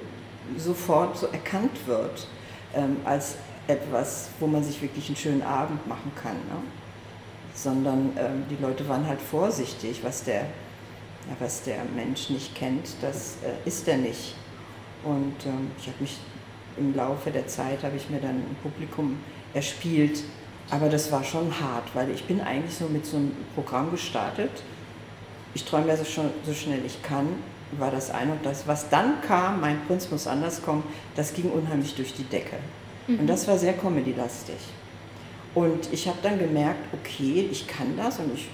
sofort 0.56 1.16
so 1.18 1.26
erkannt 1.26 1.86
wird 1.86 2.26
ähm, 2.74 2.96
als 3.04 3.34
etwas, 3.68 4.30
wo 4.40 4.46
man 4.46 4.64
sich 4.64 4.80
wirklich 4.82 5.06
einen 5.08 5.16
schönen 5.16 5.42
Abend 5.42 5.86
machen 5.86 6.10
kann. 6.20 6.34
Ne? 6.34 6.62
sondern 7.54 8.12
ähm, 8.18 8.44
die 8.50 8.62
Leute 8.62 8.88
waren 8.88 9.06
halt 9.06 9.20
vorsichtig, 9.20 10.00
was 10.02 10.24
der, 10.24 10.40
ja, 10.40 11.36
was 11.38 11.62
der 11.62 11.84
Mensch 11.94 12.30
nicht 12.30 12.54
kennt, 12.54 12.88
das 13.02 13.36
äh, 13.44 13.68
ist 13.68 13.86
er 13.88 13.98
nicht. 13.98 14.34
Und 15.04 15.34
ähm, 15.46 15.70
ich 15.78 15.86
habe 15.86 15.96
mich 16.00 16.18
im 16.76 16.94
Laufe 16.94 17.30
der 17.30 17.46
Zeit, 17.46 17.82
habe 17.82 17.96
ich 17.96 18.08
mir 18.10 18.20
dann 18.20 18.36
ein 18.36 18.56
Publikum 18.62 19.18
erspielt, 19.54 20.22
aber 20.70 20.88
das 20.88 21.10
war 21.10 21.24
schon 21.24 21.52
hart, 21.60 21.94
weil 21.94 22.10
ich 22.10 22.24
bin 22.24 22.40
eigentlich 22.40 22.74
so 22.74 22.86
mit 22.86 23.04
so 23.04 23.16
einem 23.16 23.32
Programm 23.54 23.90
gestartet. 23.90 24.50
Ich 25.54 25.64
träume 25.64 25.88
ja 25.88 25.96
so, 25.96 26.04
schon, 26.04 26.30
so 26.46 26.54
schnell 26.54 26.80
ich 26.86 27.02
kann, 27.02 27.26
war 27.72 27.90
das 27.90 28.10
ein 28.10 28.30
und 28.30 28.44
das. 28.44 28.66
Was 28.66 28.88
dann 28.88 29.20
kam, 29.20 29.60
mein 29.60 29.84
Prinz 29.86 30.10
muss 30.10 30.26
anders 30.26 30.62
kommen, 30.62 30.84
das 31.16 31.34
ging 31.34 31.50
unheimlich 31.50 31.94
durch 31.94 32.14
die 32.14 32.24
Decke. 32.24 32.56
Mhm. 33.06 33.20
Und 33.20 33.26
das 33.26 33.48
war 33.48 33.58
sehr 33.58 33.72
comedy-lastig. 33.72 34.56
Und 35.54 35.92
ich 35.92 36.06
habe 36.06 36.18
dann 36.22 36.38
gemerkt, 36.38 36.80
okay, 36.92 37.48
ich 37.50 37.66
kann 37.66 37.96
das 37.96 38.20
und 38.20 38.32
ich 38.32 38.48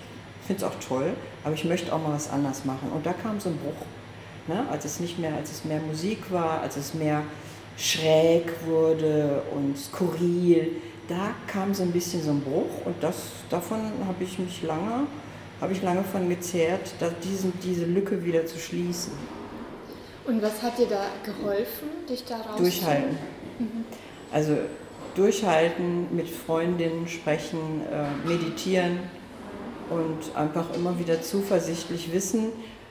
finde 0.47 0.65
es 0.65 0.71
auch 0.71 0.79
toll, 0.81 1.13
aber 1.45 1.55
ich 1.55 1.65
möchte 1.65 1.93
auch 1.93 2.03
mal 2.03 2.15
was 2.15 2.31
anders 2.31 2.65
machen. 2.65 2.91
Und 2.95 3.05
da 3.05 3.13
kam 3.13 3.39
so 3.39 3.51
ein 3.51 3.59
Bruch. 3.59 3.87
Ne? 4.47 4.67
Als 4.71 4.85
es 4.85 5.01
nicht 5.01 5.19
mehr, 5.19 5.35
als 5.35 5.51
es 5.51 5.65
mehr 5.65 5.81
Musik 5.81 6.31
war, 6.31 6.61
als 6.63 6.77
es 6.77 6.95
mehr 6.95 7.23
schräg 7.77 8.53
wurde 8.65 9.43
und 9.55 9.77
skurril, 9.77 10.77
da 11.09 11.35
kam 11.47 11.75
so 11.75 11.83
ein 11.83 11.93
bisschen 11.93 12.23
so 12.23 12.31
ein 12.31 12.41
Bruch 12.41 12.85
und 12.85 12.97
das, 13.01 13.17
davon 13.51 13.79
habe 14.07 14.25
ich 14.25 14.39
mich 14.39 14.63
lange, 14.63 15.07
habe 15.61 15.73
ich 15.73 15.83
lange 15.83 16.03
von 16.05 16.29
gezehrt, 16.29 16.95
da 16.99 17.11
diesen, 17.23 17.53
diese 17.63 17.85
Lücke 17.85 18.25
wieder 18.25 18.47
zu 18.47 18.59
schließen. 18.59 19.13
Und 20.27 20.43
was 20.43 20.61
hat 20.63 20.79
dir 20.79 20.87
da 20.87 21.07
geholfen, 21.25 21.89
dich 22.09 22.25
da 22.25 22.37
rauszuholen? 22.37 22.63
Durchhalten. 22.63 23.19
Mhm. 23.59 23.85
Also 24.33 24.57
durchhalten, 25.15 26.15
mit 26.15 26.29
Freundinnen 26.29 27.07
sprechen, 27.09 27.83
äh, 27.91 28.29
meditieren 28.29 28.99
und 29.89 30.37
einfach 30.37 30.75
immer 30.75 30.99
wieder 30.99 31.23
zuversichtlich 31.23 32.13
wissen, 32.13 32.49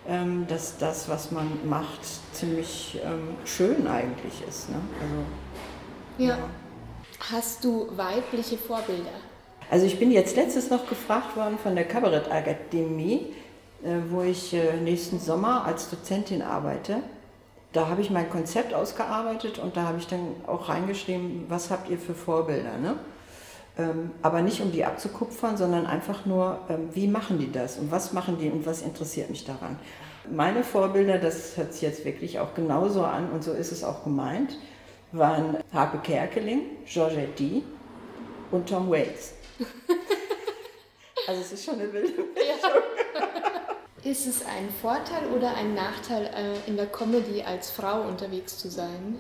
ähm, 0.08 0.46
dass 0.48 0.78
das, 0.78 1.10
was 1.10 1.32
man 1.32 1.48
macht, 1.68 2.00
ziemlich 2.32 3.00
ähm, 3.04 3.36
schön 3.44 3.88
eigentlich 3.88 4.42
ist. 4.48 4.70
Ne? 4.70 4.78
Also, 5.02 6.30
ja. 6.30 6.38
ja. 6.38 6.50
Hast 7.32 7.64
du 7.64 7.88
weibliche 7.96 8.58
Vorbilder? 8.58 9.10
Also 9.72 9.86
ich 9.86 9.98
bin 10.00 10.12
jetzt 10.12 10.36
letztes 10.36 10.70
noch 10.70 10.88
gefragt 10.88 11.36
worden 11.36 11.58
von 11.58 11.76
der 11.76 11.86
Kabarettakademie, 11.86 13.34
äh, 13.84 13.96
wo 14.10 14.22
ich 14.22 14.54
äh, 14.54 14.78
nächsten 14.78 15.20
Sommer 15.20 15.66
als 15.66 15.90
Dozentin 15.90 16.42
arbeite 16.42 17.02
da 17.76 17.90
habe 17.90 18.02
ich 18.02 18.10
mein 18.10 18.30
Konzept 18.30 18.74
ausgearbeitet 18.74 19.60
und 19.60 19.76
da 19.76 19.84
habe 19.84 19.98
ich 19.98 20.08
dann 20.08 20.28
auch 20.48 20.70
reingeschrieben, 20.70 21.46
was 21.50 21.70
habt 21.72 21.90
ihr 21.90 21.98
für 21.98 22.14
Vorbilder. 22.14 22.78
Ne? 22.78 22.96
Ähm, 23.78 24.12
aber 24.22 24.42
nicht 24.42 24.62
um 24.62 24.72
die 24.72 24.86
abzukupfern, 24.86 25.58
sondern 25.58 25.86
einfach 25.86 26.26
nur, 26.26 26.60
ähm, 26.70 26.90
wie 26.94 27.08
machen 27.08 27.38
die 27.38 27.52
das 27.52 27.78
und 27.78 27.92
was 27.92 28.14
machen 28.14 28.38
die 28.40 28.50
und 28.50 28.66
was 28.66 28.82
interessiert 28.82 29.30
mich 29.30 29.44
daran. 29.44 29.78
Meine 30.32 30.64
Vorbilder, 30.64 31.18
das 31.18 31.58
hört 31.58 31.74
sich 31.74 31.82
jetzt 31.82 32.06
wirklich 32.06 32.40
auch 32.40 32.56
genauso 32.56 33.04
an 33.04 33.30
und 33.30 33.44
so 33.44 33.52
ist 33.52 33.74
es 33.74 33.84
auch 33.84 34.06
gemeint, 34.06 34.58
waren 35.18 35.58
Harpe 35.74 36.00
Kerkeling, 36.00 36.78
Georgette 36.86 37.34
D. 37.38 37.64
und 38.52 38.68
Tom 38.68 38.90
Waits. 38.90 39.34
also 41.28 41.42
es 41.42 41.52
ist 41.54 41.66
schon 41.66 41.76
eine 41.76 41.92
wilde 41.92 42.24
Mischung. 42.34 42.82
Ist 44.04 44.28
es 44.28 44.46
ein 44.46 44.70
Vorteil 44.84 45.26
oder 45.36 45.56
ein 45.56 45.74
Nachteil, 45.74 46.28
äh, 46.28 46.70
in 46.70 46.78
der 46.78 46.86
Comedy 46.86 47.42
als 47.42 47.72
Frau 47.72 48.02
unterwegs 48.02 48.56
zu 48.60 48.70
sein? 48.70 49.20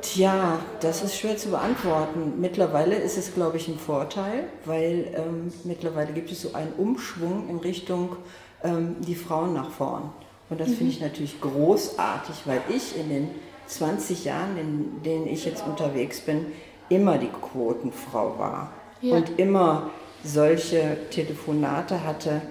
Tja, 0.00 0.60
das 0.80 1.02
ist 1.02 1.18
schwer 1.18 1.36
zu 1.36 1.50
beantworten. 1.50 2.40
Mittlerweile 2.40 2.96
ist 2.96 3.18
es, 3.18 3.34
glaube 3.34 3.58
ich, 3.58 3.68
ein 3.68 3.78
Vorteil, 3.78 4.44
weil 4.64 5.12
ähm, 5.14 5.52
mittlerweile 5.64 6.14
gibt 6.14 6.32
es 6.32 6.40
so 6.40 6.54
einen 6.54 6.72
Umschwung 6.72 7.50
in 7.50 7.58
Richtung 7.58 8.16
ähm, 8.64 8.96
die 9.00 9.14
Frauen 9.14 9.52
nach 9.52 9.70
vorn. 9.70 10.10
Und 10.48 10.60
das 10.60 10.68
mhm. 10.68 10.76
finde 10.76 10.92
ich 10.92 11.00
natürlich 11.00 11.40
großartig, 11.40 12.42
weil 12.46 12.62
ich 12.68 12.96
in 12.96 13.10
den 13.10 13.30
20 13.66 14.24
Jahren, 14.24 14.56
in 14.56 15.02
denen 15.02 15.26
ich 15.26 15.44
jetzt 15.44 15.66
unterwegs 15.66 16.20
bin, 16.20 16.46
immer 16.88 17.18
die 17.18 17.28
Quotenfrau 17.28 18.38
war 18.38 18.72
ja. 19.00 19.16
und 19.16 19.38
immer 19.38 19.90
solche 20.22 20.98
Telefonate 21.10 22.02
hatte, 22.04 22.42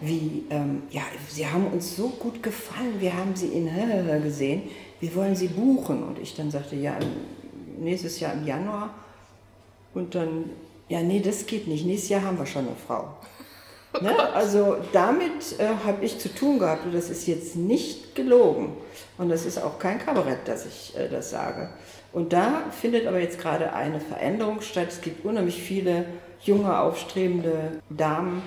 wie, 0.00 0.44
ähm, 0.50 0.82
ja, 0.90 1.02
Sie 1.28 1.46
haben 1.46 1.66
uns 1.68 1.96
so 1.96 2.08
gut 2.08 2.42
gefallen, 2.42 2.94
wir 2.98 3.16
haben 3.16 3.36
Sie 3.36 3.46
in 3.46 3.72
Höhe 3.72 4.20
gesehen, 4.20 4.62
wir 5.00 5.14
wollen 5.14 5.36
Sie 5.36 5.48
buchen. 5.48 6.02
Und 6.02 6.18
ich 6.18 6.34
dann 6.34 6.50
sagte, 6.50 6.76
ja, 6.76 6.98
nächstes 7.78 8.18
Jahr 8.18 8.32
im 8.32 8.44
Januar. 8.44 8.90
Und 9.94 10.14
dann, 10.14 10.50
ja, 10.88 11.00
nee, 11.02 11.20
das 11.20 11.46
geht 11.46 11.68
nicht, 11.68 11.86
nächstes 11.86 12.10
Jahr 12.10 12.22
haben 12.22 12.38
wir 12.38 12.46
schon 12.46 12.66
eine 12.66 12.76
Frau. 12.76 13.14
Oh 13.94 14.02
ne? 14.02 14.32
Also 14.32 14.76
damit 14.92 15.58
äh, 15.58 15.68
habe 15.84 16.04
ich 16.04 16.18
zu 16.18 16.34
tun 16.34 16.58
gehabt 16.58 16.84
und 16.84 16.94
das 16.94 17.10
ist 17.10 17.26
jetzt 17.26 17.56
nicht 17.56 18.14
gelogen. 18.14 18.76
Und 19.18 19.28
das 19.28 19.44
ist 19.44 19.58
auch 19.58 19.78
kein 19.78 19.98
Kabarett, 19.98 20.46
dass 20.46 20.66
ich 20.66 20.96
äh, 20.96 21.08
das 21.08 21.30
sage. 21.30 21.68
Und 22.12 22.32
da 22.32 22.64
findet 22.70 23.06
aber 23.06 23.18
jetzt 23.18 23.38
gerade 23.38 23.72
eine 23.72 24.00
Veränderung 24.00 24.60
statt. 24.60 24.88
Es 24.88 25.00
gibt 25.00 25.24
unheimlich 25.24 25.62
viele 25.62 26.06
junge, 26.42 26.78
aufstrebende 26.78 27.80
Damen, 27.90 28.42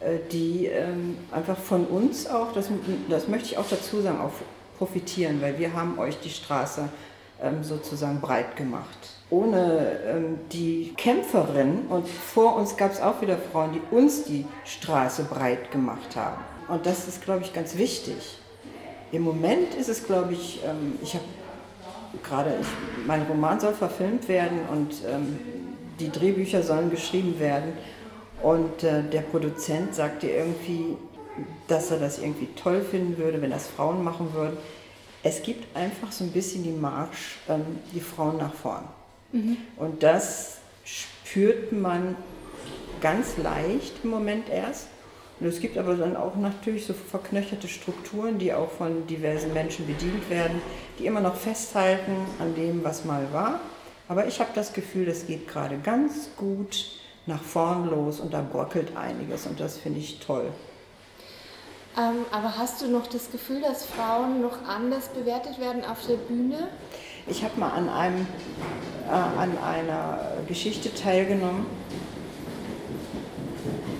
äh, 0.00 0.18
die 0.30 0.66
ähm, 0.66 1.18
einfach 1.30 1.58
von 1.58 1.86
uns 1.86 2.26
auch, 2.26 2.52
das, 2.52 2.68
das 3.08 3.28
möchte 3.28 3.46
ich 3.46 3.58
auch 3.58 3.68
dazu 3.68 4.00
sagen, 4.00 4.20
auch 4.20 4.32
profitieren, 4.78 5.40
weil 5.40 5.58
wir 5.58 5.72
haben 5.72 5.98
euch 5.98 6.18
die 6.20 6.30
Straße 6.30 6.88
ähm, 7.42 7.62
sozusagen 7.62 8.20
breit 8.20 8.56
gemacht. 8.56 9.13
Ohne 9.30 9.98
ähm, 10.06 10.38
die 10.52 10.94
Kämpferin, 10.96 11.86
und 11.88 12.08
vor 12.08 12.56
uns 12.56 12.76
gab 12.76 12.92
es 12.92 13.00
auch 13.00 13.20
wieder 13.20 13.38
Frauen, 13.38 13.72
die 13.72 13.94
uns 13.94 14.24
die 14.24 14.44
Straße 14.64 15.24
breit 15.24 15.70
gemacht 15.70 16.14
haben. 16.14 16.42
Und 16.68 16.86
das 16.86 17.08
ist, 17.08 17.22
glaube 17.22 17.42
ich, 17.42 17.52
ganz 17.52 17.76
wichtig. 17.76 18.38
Im 19.12 19.22
Moment 19.22 19.74
ist 19.74 19.88
es, 19.88 20.04
glaube 20.04 20.32
ich, 20.32 20.60
ich 21.02 21.14
habe 21.14 21.24
gerade, 22.22 22.54
mein 23.06 23.22
Roman 23.22 23.60
soll 23.60 23.74
verfilmt 23.74 24.28
werden 24.28 24.60
und 24.72 25.02
die 26.00 26.10
Drehbücher 26.10 26.62
sollen 26.62 26.90
geschrieben 26.90 27.38
werden. 27.38 27.74
Und 28.42 28.82
äh, 28.82 29.02
der 29.02 29.20
Produzent 29.20 29.94
sagte 29.94 30.28
irgendwie, 30.28 30.96
dass 31.68 31.90
er 31.90 31.98
das 31.98 32.18
irgendwie 32.18 32.48
toll 32.56 32.82
finden 32.82 33.16
würde, 33.16 33.40
wenn 33.40 33.50
das 33.50 33.66
Frauen 33.68 34.02
machen 34.04 34.34
würden. 34.34 34.56
Es 35.22 35.42
gibt 35.42 35.74
einfach 35.76 36.12
so 36.12 36.24
ein 36.24 36.30
bisschen 36.30 36.62
die 36.62 36.72
Marsch, 36.72 37.38
ähm, 37.48 37.64
die 37.94 38.00
Frauen 38.00 38.36
nach 38.36 38.52
vorn. 38.52 38.84
Mhm. 39.34 39.56
Und 39.76 40.02
das 40.02 40.58
spürt 40.84 41.72
man 41.72 42.16
ganz 43.00 43.36
leicht 43.36 43.92
im 44.04 44.10
Moment 44.10 44.48
erst. 44.48 44.86
Und 45.40 45.48
es 45.48 45.60
gibt 45.60 45.76
aber 45.76 45.96
dann 45.96 46.16
auch 46.16 46.36
natürlich 46.36 46.86
so 46.86 46.94
verknöcherte 46.94 47.66
Strukturen, 47.66 48.38
die 48.38 48.54
auch 48.54 48.70
von 48.70 49.06
diversen 49.08 49.52
Menschen 49.52 49.86
bedient 49.86 50.30
werden, 50.30 50.62
die 50.98 51.06
immer 51.06 51.20
noch 51.20 51.34
festhalten 51.34 52.16
an 52.38 52.54
dem, 52.54 52.84
was 52.84 53.04
mal 53.04 53.26
war. 53.32 53.60
Aber 54.08 54.26
ich 54.26 54.38
habe 54.38 54.50
das 54.54 54.72
Gefühl, 54.72 55.06
das 55.06 55.26
geht 55.26 55.48
gerade 55.48 55.78
ganz 55.78 56.30
gut 56.36 56.86
nach 57.26 57.42
vorn 57.42 57.90
los 57.90 58.20
und 58.20 58.32
da 58.32 58.42
brockelt 58.42 58.96
einiges 58.96 59.46
und 59.46 59.58
das 59.58 59.78
finde 59.78 59.98
ich 59.98 60.20
toll. 60.20 60.52
Ähm, 61.96 62.24
aber 62.30 62.56
hast 62.56 62.82
du 62.82 62.88
noch 62.88 63.06
das 63.06 63.30
Gefühl, 63.30 63.60
dass 63.60 63.84
Frauen 63.84 64.40
noch 64.42 64.62
anders 64.68 65.08
bewertet 65.08 65.58
werden 65.58 65.84
auf 65.84 66.06
der 66.06 66.16
Bühne? 66.16 66.68
Ich 67.26 67.42
habe 67.42 67.58
mal 67.58 67.70
an, 67.70 67.88
einem, 67.88 68.26
äh, 69.08 69.12
an 69.12 69.56
einer 69.58 70.18
Geschichte 70.46 70.94
teilgenommen. 70.94 71.66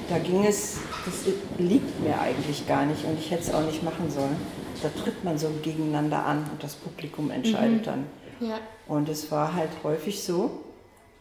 Da 0.09 0.19
ging 0.19 0.45
es, 0.45 0.79
das 1.07 1.25
liegt 1.59 2.01
mir 2.03 2.21
eigentlich 2.21 2.67
gar 2.69 2.85
nicht 2.85 3.05
und 3.05 3.19
ich 3.19 3.31
hätte 3.31 3.45
es 3.45 3.55
auch 3.55 3.65
nicht 3.65 3.83
machen 3.83 4.11
sollen. 4.11 4.37
Da 4.83 4.91
tritt 5.03 5.25
man 5.25 5.39
so 5.39 5.49
gegeneinander 5.63 6.25
an 6.27 6.45
und 6.53 6.63
das 6.63 6.75
Publikum 6.75 7.31
entscheidet 7.31 7.81
mhm. 7.81 7.83
dann. 7.83 8.07
Ja. 8.41 8.59
Und 8.87 9.09
es 9.09 9.31
war 9.31 9.55
halt 9.55 9.71
häufig 9.83 10.23
so, 10.23 10.61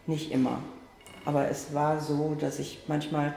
nicht 0.05 0.31
immer, 0.31 0.59
aber 1.23 1.47
es 1.47 1.73
war 1.73 2.01
so, 2.01 2.35
dass 2.37 2.59
ich 2.59 2.79
manchmal 2.87 3.33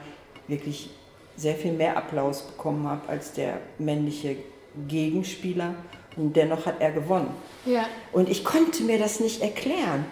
wirklich 0.47 0.89
sehr 1.37 1.55
viel 1.55 1.71
mehr 1.71 1.95
Applaus 1.95 2.41
bekommen 2.41 2.87
habe 2.87 3.07
als 3.07 3.31
der 3.31 3.59
männliche 3.77 4.37
Gegenspieler. 4.87 5.75
Und 6.17 6.35
dennoch 6.35 6.65
hat 6.65 6.75
er 6.79 6.91
gewonnen. 6.91 7.29
Ja. 7.65 7.85
Und 8.11 8.29
ich 8.29 8.43
konnte 8.43 8.83
mir 8.83 8.97
das 8.97 9.19
nicht 9.19 9.41
erklären. 9.41 10.05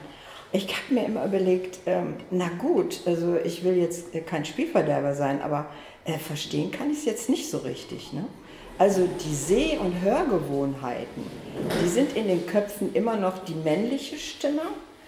Ich 0.51 0.67
habe 0.67 0.93
mir 0.93 1.05
immer 1.05 1.25
überlegt, 1.25 1.79
ähm, 1.85 2.15
na 2.31 2.49
gut, 2.59 3.01
also 3.05 3.35
ich 3.43 3.63
will 3.63 3.75
jetzt 3.75 4.07
kein 4.25 4.45
Spielverderber 4.45 5.13
sein, 5.13 5.41
aber 5.41 5.65
äh, 6.05 6.17
verstehen 6.17 6.71
kann 6.71 6.91
ich 6.91 6.99
es 6.99 7.05
jetzt 7.05 7.29
nicht 7.29 7.49
so 7.49 7.57
richtig. 7.57 8.13
Ne? 8.13 8.25
Also 8.77 9.07
die 9.07 9.35
Seh- 9.35 9.77
und 9.77 10.01
Hörgewohnheiten, 10.01 11.25
die 11.81 11.87
sind 11.87 12.15
in 12.15 12.27
den 12.27 12.45
Köpfen 12.45 12.93
immer 12.93 13.15
noch 13.15 13.39
die 13.45 13.55
männliche 13.55 14.17
Stimme, 14.17 14.61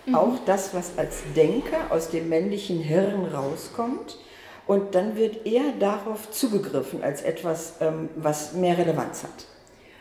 mhm. 0.05 0.15
auch 0.15 0.33
das, 0.45 0.73
was 0.73 0.97
als 0.97 1.23
Denker 1.35 1.91
aus 1.91 2.09
dem 2.09 2.29
männlichen 2.29 2.79
Hirn 2.79 3.25
rauskommt. 3.25 4.17
Und 4.65 4.95
dann 4.95 5.15
wird 5.15 5.45
eher 5.45 5.71
darauf 5.79 6.29
zugegriffen 6.31 7.01
als 7.01 7.21
etwas, 7.21 7.75
ähm, 7.79 8.09
was 8.17 8.53
mehr 8.53 8.77
Relevanz 8.77 9.23
hat. 9.23 9.45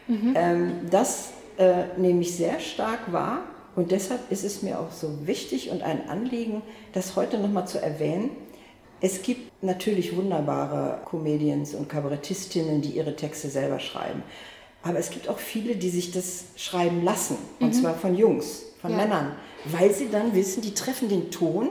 Mhm. 0.09 0.35
Ähm, 0.37 0.73
das 0.91 1.31
äh, 1.59 1.85
nehme 1.97 2.23
ich 2.23 2.37
sehr 2.37 2.61
stark 2.61 3.13
wahr 3.13 3.41
und 3.75 3.91
deshalb 3.91 4.31
ist 4.31 4.45
es 4.45 4.63
mir 4.63 4.81
auch 4.81 4.91
so 4.91 5.27
wichtig 5.27 5.71
und 5.71 5.83
ein 5.83 6.09
Anliegen, 6.09 6.63
das 6.93 7.17
heute 7.17 7.39
nochmal 7.39 7.67
zu 7.67 7.81
erwähnen. 7.81 8.31
Es 9.01 9.23
gibt 9.23 9.63
natürlich 9.63 10.17
wunderbare 10.17 11.01
Comedians 11.05 11.75
und 11.75 11.89
Kabarettistinnen, 11.89 12.81
die 12.81 12.91
ihre 12.91 13.15
Texte 13.15 13.49
selber 13.51 13.79
schreiben. 13.79 14.23
Aber 14.83 14.99
es 14.99 15.11
gibt 15.11 15.29
auch 15.29 15.39
viele, 15.39 15.77
die 15.77 15.91
sich 15.91 16.13
das 16.13 16.45
schreiben 16.57 17.05
lassen. 17.05 17.37
Und 17.61 17.69
mhm. 17.69 17.73
zwar 17.73 17.95
von 17.95 18.17
Jungs, 18.17 18.63
von 18.81 18.93
ja. 18.93 18.97
Männern. 18.97 19.33
Weil 19.67 19.93
sie 19.93 20.09
dann 20.11 20.35
wissen, 20.35 20.63
die 20.63 20.73
treffen 20.73 21.09
den 21.09 21.31
Ton 21.31 21.69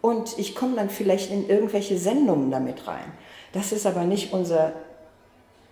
und 0.00 0.38
ich 0.38 0.54
komme 0.54 0.76
dann 0.76 0.90
vielleicht 0.90 1.32
in 1.32 1.48
irgendwelche 1.48 1.98
Sendungen 1.98 2.50
damit 2.50 2.86
rein. 2.86 3.12
Das 3.52 3.72
ist 3.72 3.86
aber 3.86 4.04
nicht 4.04 4.32
unser 4.32 4.74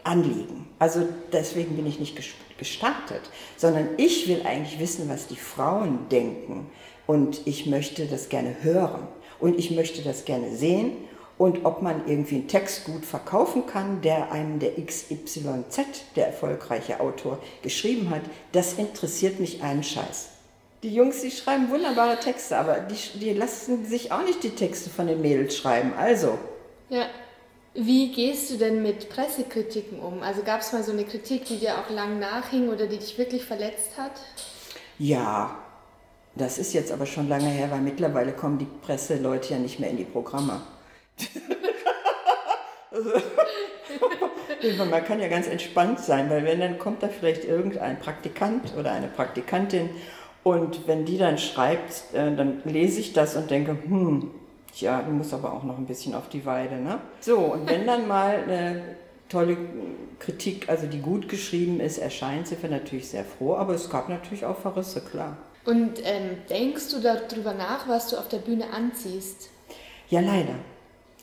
Anliegen. 0.02 0.65
Also 0.78 1.06
deswegen 1.32 1.76
bin 1.76 1.86
ich 1.86 1.98
nicht 1.98 2.16
gestartet, 2.58 3.22
sondern 3.56 3.88
ich 3.96 4.28
will 4.28 4.42
eigentlich 4.44 4.78
wissen, 4.78 5.08
was 5.08 5.26
die 5.26 5.36
Frauen 5.36 6.08
denken 6.10 6.70
und 7.06 7.46
ich 7.46 7.66
möchte 7.66 8.06
das 8.06 8.28
gerne 8.28 8.56
hören 8.62 9.08
und 9.38 9.58
ich 9.58 9.70
möchte 9.70 10.02
das 10.02 10.24
gerne 10.24 10.54
sehen 10.54 10.92
und 11.38 11.64
ob 11.64 11.82
man 11.82 12.06
irgendwie 12.06 12.36
einen 12.36 12.48
Text 12.48 12.84
gut 12.84 13.04
verkaufen 13.04 13.66
kann, 13.66 14.00
der 14.00 14.32
einem 14.32 14.58
der 14.58 14.72
XYZ, 14.82 15.80
der 16.14 16.26
erfolgreiche 16.26 17.00
Autor, 17.00 17.38
geschrieben 17.62 18.10
hat, 18.10 18.22
das 18.52 18.74
interessiert 18.74 19.38
mich 19.38 19.62
einen 19.62 19.82
Scheiß. 19.82 20.28
Die 20.82 20.94
Jungs, 20.94 21.20
die 21.20 21.30
schreiben 21.30 21.70
wunderbare 21.70 22.18
Texte, 22.20 22.56
aber 22.56 22.80
die, 22.80 23.18
die 23.18 23.32
lassen 23.32 23.84
sich 23.86 24.12
auch 24.12 24.22
nicht 24.22 24.42
die 24.42 24.50
Texte 24.50 24.90
von 24.90 25.06
den 25.06 25.20
Mädels 25.20 25.56
schreiben. 25.56 25.92
Also. 25.94 26.38
Ja. 26.88 27.06
Wie 27.78 28.10
gehst 28.12 28.50
du 28.50 28.56
denn 28.56 28.82
mit 28.82 29.10
Pressekritiken 29.10 30.00
um? 30.00 30.22
Also 30.22 30.42
gab 30.42 30.60
es 30.60 30.72
mal 30.72 30.82
so 30.82 30.92
eine 30.92 31.04
Kritik, 31.04 31.44
die 31.44 31.58
dir 31.58 31.78
auch 31.78 31.90
lang 31.90 32.18
nachhing 32.18 32.68
oder 32.70 32.86
die 32.86 32.98
dich 32.98 33.18
wirklich 33.18 33.44
verletzt 33.44 33.98
hat? 33.98 34.12
Ja, 34.98 35.58
das 36.34 36.58
ist 36.58 36.72
jetzt 36.72 36.90
aber 36.90 37.06
schon 37.06 37.28
lange 37.28 37.48
her, 37.48 37.70
weil 37.70 37.80
mittlerweile 37.80 38.32
kommen 38.32 38.58
die 38.58 38.68
Presseleute 38.82 39.54
ja 39.54 39.58
nicht 39.58 39.78
mehr 39.78 39.90
in 39.90 39.98
die 39.98 40.04
Programme. 40.04 40.62
Man 44.78 45.04
kann 45.04 45.20
ja 45.20 45.28
ganz 45.28 45.46
entspannt 45.46 46.00
sein, 46.00 46.30
weil 46.30 46.44
wenn 46.44 46.60
dann 46.60 46.78
kommt 46.78 47.02
da 47.02 47.08
vielleicht 47.08 47.44
irgendein 47.44 47.98
Praktikant 47.98 48.74
oder 48.78 48.92
eine 48.92 49.08
Praktikantin 49.08 49.90
und 50.42 50.86
wenn 50.86 51.04
die 51.04 51.18
dann 51.18 51.38
schreibt, 51.38 52.14
äh, 52.14 52.34
dann 52.34 52.62
lese 52.64 53.00
ich 53.00 53.12
das 53.12 53.36
und 53.36 53.50
denke, 53.50 53.76
hm, 53.86 54.30
ja, 54.80 55.02
du 55.02 55.10
musst 55.10 55.32
aber 55.32 55.52
auch 55.52 55.62
noch 55.62 55.78
ein 55.78 55.86
bisschen 55.86 56.14
auf 56.14 56.28
die 56.28 56.44
Weide. 56.44 56.76
Ne? 56.76 57.00
So, 57.20 57.38
und 57.38 57.68
wenn 57.68 57.86
dann 57.86 58.06
mal 58.08 58.42
eine 58.42 58.82
tolle 59.28 59.56
Kritik, 60.18 60.68
also 60.68 60.86
die 60.86 61.00
gut 61.00 61.28
geschrieben 61.28 61.80
ist, 61.80 61.98
erscheint, 61.98 62.46
sind 62.48 62.62
wir 62.62 62.70
natürlich 62.70 63.08
sehr 63.08 63.24
froh, 63.24 63.56
aber 63.56 63.74
es 63.74 63.90
gab 63.90 64.08
natürlich 64.08 64.44
auch 64.44 64.58
Verrisse, 64.58 65.00
klar. 65.00 65.36
Und 65.64 65.98
ähm, 66.04 66.38
denkst 66.48 66.90
du 66.90 67.00
darüber 67.00 67.52
nach, 67.52 67.88
was 67.88 68.08
du 68.08 68.16
auf 68.16 68.28
der 68.28 68.38
Bühne 68.38 68.72
anziehst? 68.72 69.50
Ja, 70.08 70.20
leider. 70.20 70.54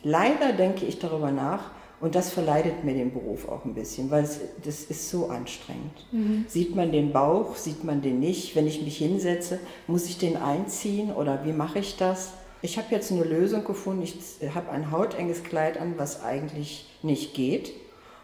Leider 0.03 0.51
denke 0.51 0.85
ich 0.85 0.99
darüber 0.99 1.31
nach, 1.31 1.71
und 2.01 2.15
das 2.15 2.31
verleidet 2.31 2.83
mir 2.83 2.93
den 2.93 3.13
Beruf 3.13 3.47
auch 3.47 3.63
ein 3.63 3.73
bisschen, 3.73 4.11
weil 4.11 4.25
es, 4.25 4.41
das 4.61 4.83
ist 4.83 5.09
so 5.09 5.27
anstrengend. 5.29 6.05
Mhm. 6.11 6.43
Sieht 6.49 6.75
man 6.75 6.91
den 6.91 7.13
Bauch, 7.13 7.55
sieht 7.55 7.85
man 7.85 8.01
den 8.01 8.19
nicht? 8.19 8.57
Wenn 8.57 8.67
ich 8.67 8.81
mich 8.81 8.97
hinsetze, 8.97 9.59
muss 9.87 10.07
ich 10.07 10.17
den 10.17 10.35
einziehen 10.35 11.13
oder 11.13 11.45
wie 11.45 11.53
mache 11.53 11.79
ich 11.79 11.95
das? 11.95 12.33
Ich 12.63 12.77
habe 12.77 12.87
jetzt 12.91 13.11
eine 13.11 13.25
Lösung 13.25 13.65
gefunden. 13.65 14.03
Ich 14.03 14.15
habe 14.55 14.71
ein 14.71 14.89
hautenges 14.89 15.43
Kleid 15.43 15.77
an, 15.77 15.95
was 15.97 16.23
eigentlich 16.23 16.89
nicht 17.01 17.33
geht. 17.33 17.73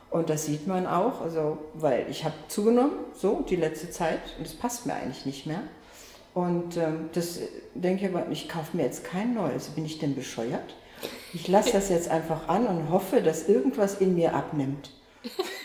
Und 0.09 0.29
das 0.29 0.45
sieht 0.45 0.65
man 0.65 0.87
auch, 0.87 1.19
also, 1.21 1.57
weil 1.73 2.07
ich 2.09 2.23
habe 2.23 2.33
zugenommen, 2.47 2.93
so 3.13 3.45
die 3.47 3.57
letzte 3.57 3.91
Zeit, 3.91 4.21
und 4.37 4.47
es 4.47 4.55
passt 4.55 4.85
mir 4.85 4.93
eigentlich 4.93 5.25
nicht 5.25 5.45
mehr. 5.45 5.61
Und 6.33 6.77
ähm, 6.77 7.09
das 7.13 7.41
denke 7.75 8.05
ich 8.05 8.15
aber, 8.15 8.31
ich 8.31 8.47
kaufe 8.47 8.77
mir 8.77 8.83
jetzt 8.83 9.03
kein 9.03 9.33
neues. 9.33 9.67
Bin 9.67 9.83
ich 9.83 9.99
denn 9.99 10.15
bescheuert? 10.15 10.73
Ich 11.33 11.49
lasse 11.49 11.73
das 11.73 11.89
jetzt 11.89 12.09
einfach 12.09 12.47
an 12.47 12.65
und 12.65 12.89
hoffe, 12.89 13.21
dass 13.21 13.49
irgendwas 13.49 13.99
in 13.99 14.15
mir 14.15 14.33
abnimmt. 14.33 14.91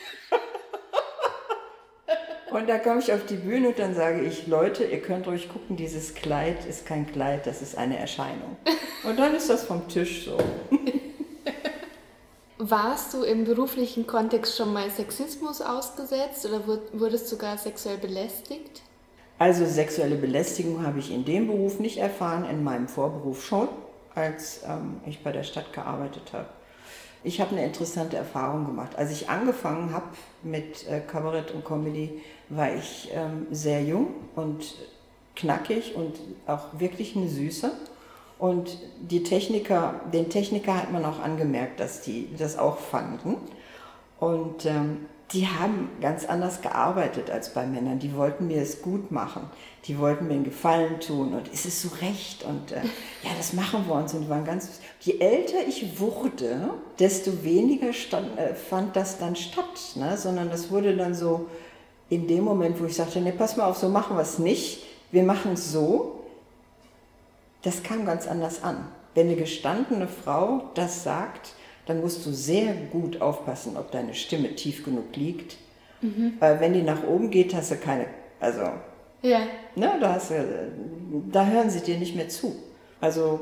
Und 2.54 2.68
da 2.68 2.78
komme 2.78 3.00
ich 3.00 3.12
auf 3.12 3.26
die 3.26 3.34
Bühne 3.34 3.70
und 3.70 3.80
dann 3.80 3.96
sage 3.96 4.20
ich, 4.20 4.46
Leute, 4.46 4.84
ihr 4.84 5.02
könnt 5.02 5.26
ruhig 5.26 5.48
gucken, 5.48 5.76
dieses 5.76 6.14
Kleid 6.14 6.64
ist 6.66 6.86
kein 6.86 7.04
Kleid, 7.04 7.48
das 7.48 7.62
ist 7.62 7.76
eine 7.76 7.98
Erscheinung. 7.98 8.56
Und 9.02 9.18
dann 9.18 9.34
ist 9.34 9.50
das 9.50 9.64
vom 9.64 9.88
Tisch 9.88 10.26
so. 10.26 10.38
Warst 12.58 13.12
du 13.12 13.24
im 13.24 13.44
beruflichen 13.44 14.06
Kontext 14.06 14.56
schon 14.56 14.72
mal 14.72 14.88
Sexismus 14.88 15.60
ausgesetzt 15.60 16.46
oder 16.46 16.60
wurdest 16.92 17.24
du 17.24 17.30
sogar 17.30 17.58
sexuell 17.58 17.98
belästigt? 17.98 18.82
Also 19.40 19.66
sexuelle 19.66 20.14
Belästigung 20.14 20.86
habe 20.86 21.00
ich 21.00 21.12
in 21.12 21.24
dem 21.24 21.48
Beruf 21.48 21.80
nicht 21.80 21.98
erfahren, 21.98 22.48
in 22.48 22.62
meinem 22.62 22.86
Vorberuf 22.86 23.44
schon 23.44 23.68
als 24.14 24.60
ähm, 24.64 25.00
ich 25.06 25.24
bei 25.24 25.32
der 25.32 25.42
Stadt 25.42 25.72
gearbeitet 25.72 26.32
habe. 26.32 26.46
Ich 27.22 27.40
habe 27.40 27.52
eine 27.52 27.64
interessante 27.64 28.16
Erfahrung 28.16 28.66
gemacht. 28.66 28.96
Als 28.96 29.10
ich 29.10 29.30
angefangen 29.30 29.92
habe 29.92 30.06
mit 30.42 30.86
äh, 30.88 31.00
Kabarett 31.00 31.52
und 31.52 31.64
Comedy, 31.64 32.20
war 32.50 32.74
ich 32.74 33.10
ähm, 33.14 33.46
sehr 33.50 33.82
jung 33.82 34.08
und 34.36 34.74
knackig 35.34 35.94
und 35.96 36.18
auch 36.46 36.78
wirklich 36.78 37.16
eine 37.16 37.28
Süße. 37.28 37.72
Und 38.38 38.78
die 39.00 39.22
Techniker, 39.22 40.00
den 40.12 40.28
Techniker 40.28 40.76
hat 40.76 40.92
man 40.92 41.04
auch 41.04 41.20
angemerkt, 41.20 41.80
dass 41.80 42.02
die 42.02 42.28
das 42.36 42.58
auch 42.58 42.78
fanden. 42.78 43.36
Und 44.20 44.66
ähm, 44.66 45.06
die 45.32 45.46
haben 45.46 45.88
ganz 46.00 46.26
anders 46.26 46.60
gearbeitet 46.60 47.30
als 47.30 47.52
bei 47.54 47.66
Männern. 47.66 47.98
Die 47.98 48.14
wollten 48.14 48.46
mir 48.46 48.60
es 48.60 48.82
gut 48.82 49.10
machen. 49.10 49.48
Die 49.86 49.98
wollten 49.98 50.26
mir 50.26 50.34
einen 50.34 50.44
Gefallen 50.44 51.00
tun 51.00 51.34
und 51.34 51.48
ist 51.48 51.66
es 51.66 51.82
so 51.82 51.88
recht 52.00 52.44
und 52.44 52.72
äh, 52.72 52.76
ja, 53.22 53.30
das 53.36 53.52
machen 53.52 53.84
wir 53.86 53.94
uns 53.94 54.14
und 54.14 54.28
waren 54.28 54.44
ganz. 54.44 54.80
Je 55.00 55.18
älter 55.18 55.66
ich 55.66 55.98
wurde, 55.98 56.70
desto 56.98 57.42
weniger 57.42 57.92
stand, 57.92 58.38
äh, 58.38 58.54
fand 58.54 58.96
das 58.96 59.18
dann 59.18 59.36
statt, 59.36 59.96
ne? 59.96 60.16
sondern 60.16 60.50
das 60.50 60.70
wurde 60.70 60.96
dann 60.96 61.14
so 61.14 61.46
in 62.08 62.26
dem 62.28 62.44
Moment, 62.44 62.80
wo 62.80 62.84
ich 62.84 62.94
sagte, 62.94 63.20
ne, 63.20 63.32
pass 63.32 63.56
mal 63.56 63.68
auf, 63.68 63.76
so 63.76 63.88
machen 63.88 64.16
wir 64.16 64.22
es 64.22 64.38
nicht. 64.38 64.84
Wir 65.10 65.22
machen 65.22 65.52
es 65.54 65.72
so. 65.72 66.24
Das 67.62 67.82
kam 67.82 68.04
ganz 68.04 68.26
anders 68.26 68.62
an. 68.62 68.88
Wenn 69.14 69.28
eine 69.28 69.36
gestandene 69.36 70.06
Frau 70.06 70.70
das 70.74 71.02
sagt, 71.02 71.54
dann 71.86 72.00
musst 72.00 72.24
du 72.24 72.32
sehr 72.32 72.74
gut 72.90 73.20
aufpassen, 73.20 73.76
ob 73.76 73.90
deine 73.90 74.14
Stimme 74.14 74.54
tief 74.54 74.84
genug 74.84 75.14
liegt. 75.16 75.56
Mhm. 76.00 76.34
Weil 76.38 76.60
wenn 76.60 76.72
die 76.72 76.82
nach 76.82 77.02
oben 77.04 77.30
geht, 77.30 77.54
hast 77.54 77.70
du 77.70 77.76
keine, 77.76 78.06
Also, 78.40 78.62
Ja. 79.22 79.40
ne, 79.76 79.92
da, 80.00 80.14
hast 80.14 80.30
du, 80.30 80.34
da 81.30 81.46
hören 81.46 81.70
sie 81.70 81.80
dir 81.80 81.98
nicht 81.98 82.14
mehr 82.16 82.28
zu. 82.28 82.56
Also 83.00 83.40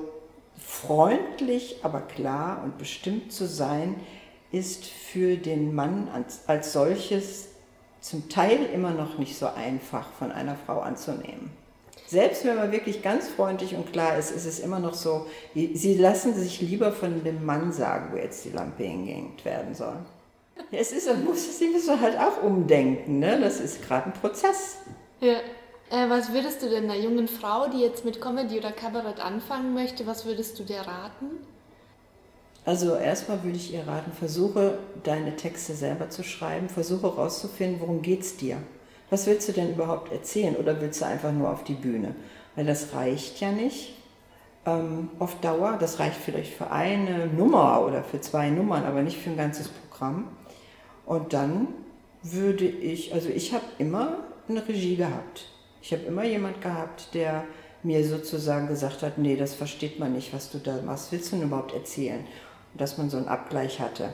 freundlich, 0.59 1.77
aber 1.83 2.01
klar 2.01 2.63
und 2.65 2.79
bestimmt 2.79 3.33
zu 3.33 3.47
sein, 3.47 3.97
ist 4.51 4.85
für 4.85 5.37
den 5.37 5.75
Mann 5.75 6.09
als, 6.13 6.43
als 6.47 6.73
solches 6.73 7.49
zum 8.01 8.29
Teil 8.29 8.59
immer 8.75 8.91
noch 8.91 9.19
nicht 9.19 9.37
so 9.37 9.47
einfach 9.47 10.11
von 10.13 10.31
einer 10.33 10.57
Frau 10.67 10.81
anzunehmen. 10.81 11.51
Selbst 12.13 12.45
wenn 12.45 12.57
man 12.57 12.71
wirklich 12.73 13.01
ganz 13.01 13.27
freundlich 13.27 13.75
und 13.75 13.91
klar 13.91 14.19
ist, 14.19 14.33
ist 14.33 14.45
es 14.45 14.61
immer 14.61 14.79
noch 14.79 14.93
so, 14.93 15.29
sie 15.55 15.97
lassen 15.97 16.35
sich 16.35 16.61
lieber 16.61 16.93
von 16.93 17.25
dem 17.25 17.43
Mann 17.47 17.73
sagen, 17.73 18.11
wo 18.13 18.19
jetzt 18.19 18.45
die 18.45 18.51
Lampe 18.51 18.83
hingehängt 18.83 19.43
werden 19.47 19.75
soll. 19.75 19.97
Es 20.71 20.93
ist, 20.93 21.07
man 21.07 21.25
muss, 21.25 21.59
sie 21.59 21.69
müssen 21.69 21.99
halt 21.99 22.19
auch 22.19 22.43
umdenken, 22.43 23.19
ne? 23.19 23.41
das 23.41 23.61
ist 23.61 23.81
gerade 23.81 24.09
ein 24.09 24.13
Prozess. 24.13 24.81
Ja. 25.21 25.37
Äh, 25.89 26.11
was 26.11 26.35
würdest 26.35 26.63
du 26.63 26.69
denn 26.69 26.85
einer 26.85 26.99
jungen 26.99 27.29
Frau, 27.29 27.69
die 27.69 27.81
jetzt 27.81 28.05
mit 28.05 28.21
Comedy 28.21 28.59
oder 28.59 28.73
Kabarett 28.73 29.19
anfangen 29.19 29.73
möchte, 29.73 30.07
was 30.07 30.27
würdest 30.27 30.59
du 30.59 30.65
dir 30.65 30.81
raten? 30.81 31.31
Also 32.67 32.95
erstmal 32.95 33.43
würde 33.43 33.57
ich 33.57 33.73
ihr 33.73 33.87
raten, 33.87 34.13
versuche 34.13 34.77
deine 35.03 35.35
Texte 35.37 35.73
selber 35.73 36.11
zu 36.11 36.23
schreiben, 36.25 36.69
versuche 36.69 37.05
herauszufinden, 37.05 37.81
worum 37.81 38.03
geht 38.03 38.21
es 38.21 38.37
dir. 38.37 38.59
Was 39.13 39.27
willst 39.27 39.47
du 39.47 39.53
denn 39.53 39.75
überhaupt 39.75 40.11
erzählen 40.11 40.57
oder 40.57 40.81
willst 40.81 41.03
du 41.03 41.05
einfach 41.05 41.33
nur 41.33 41.51
auf 41.51 41.65
die 41.65 41.75
Bühne? 41.75 42.15
Weil 42.57 42.65
das 42.65 42.95
reicht 42.95 43.41
ja 43.41 43.53
nicht 43.53 43.93
ähm, 44.65 45.11
auf 45.19 45.39
Dauer, 45.41 45.77
das 45.79 45.99
reicht 45.99 46.17
vielleicht 46.17 46.55
für 46.55 46.71
eine 46.71 47.27
Nummer 47.27 47.85
oder 47.87 48.03
für 48.03 48.23
zwei 48.23 48.49
Nummern, 48.49 48.85
aber 48.85 49.03
nicht 49.03 49.19
für 49.19 49.29
ein 49.29 49.37
ganzes 49.37 49.69
Programm. 49.69 50.29
Und 51.05 51.35
dann 51.35 51.69
würde 52.23 52.65
ich, 52.65 53.13
also 53.13 53.29
ich 53.29 53.53
habe 53.53 53.65
immer 53.77 54.21
eine 54.49 54.67
Regie 54.67 54.97
gehabt. 54.97 55.49
Ich 55.83 55.93
habe 55.93 56.05
immer 56.05 56.25
jemand 56.25 56.63
gehabt, 56.63 57.13
der 57.13 57.45
mir 57.83 58.07
sozusagen 58.07 58.69
gesagt 58.69 59.03
hat, 59.03 59.19
nee, 59.19 59.37
das 59.37 59.53
versteht 59.53 59.99
man 59.99 60.15
nicht, 60.15 60.33
was 60.33 60.51
du 60.51 60.57
da 60.57 60.81
machst. 60.81 61.13
Willst 61.13 61.33
du 61.33 61.37
denn 61.37 61.49
überhaupt 61.49 61.75
erzählen? 61.75 62.25
dass 62.75 62.99
man 62.99 63.11
so 63.11 63.17
einen 63.17 63.29
Abgleich 63.29 63.81
hatte. 63.81 64.13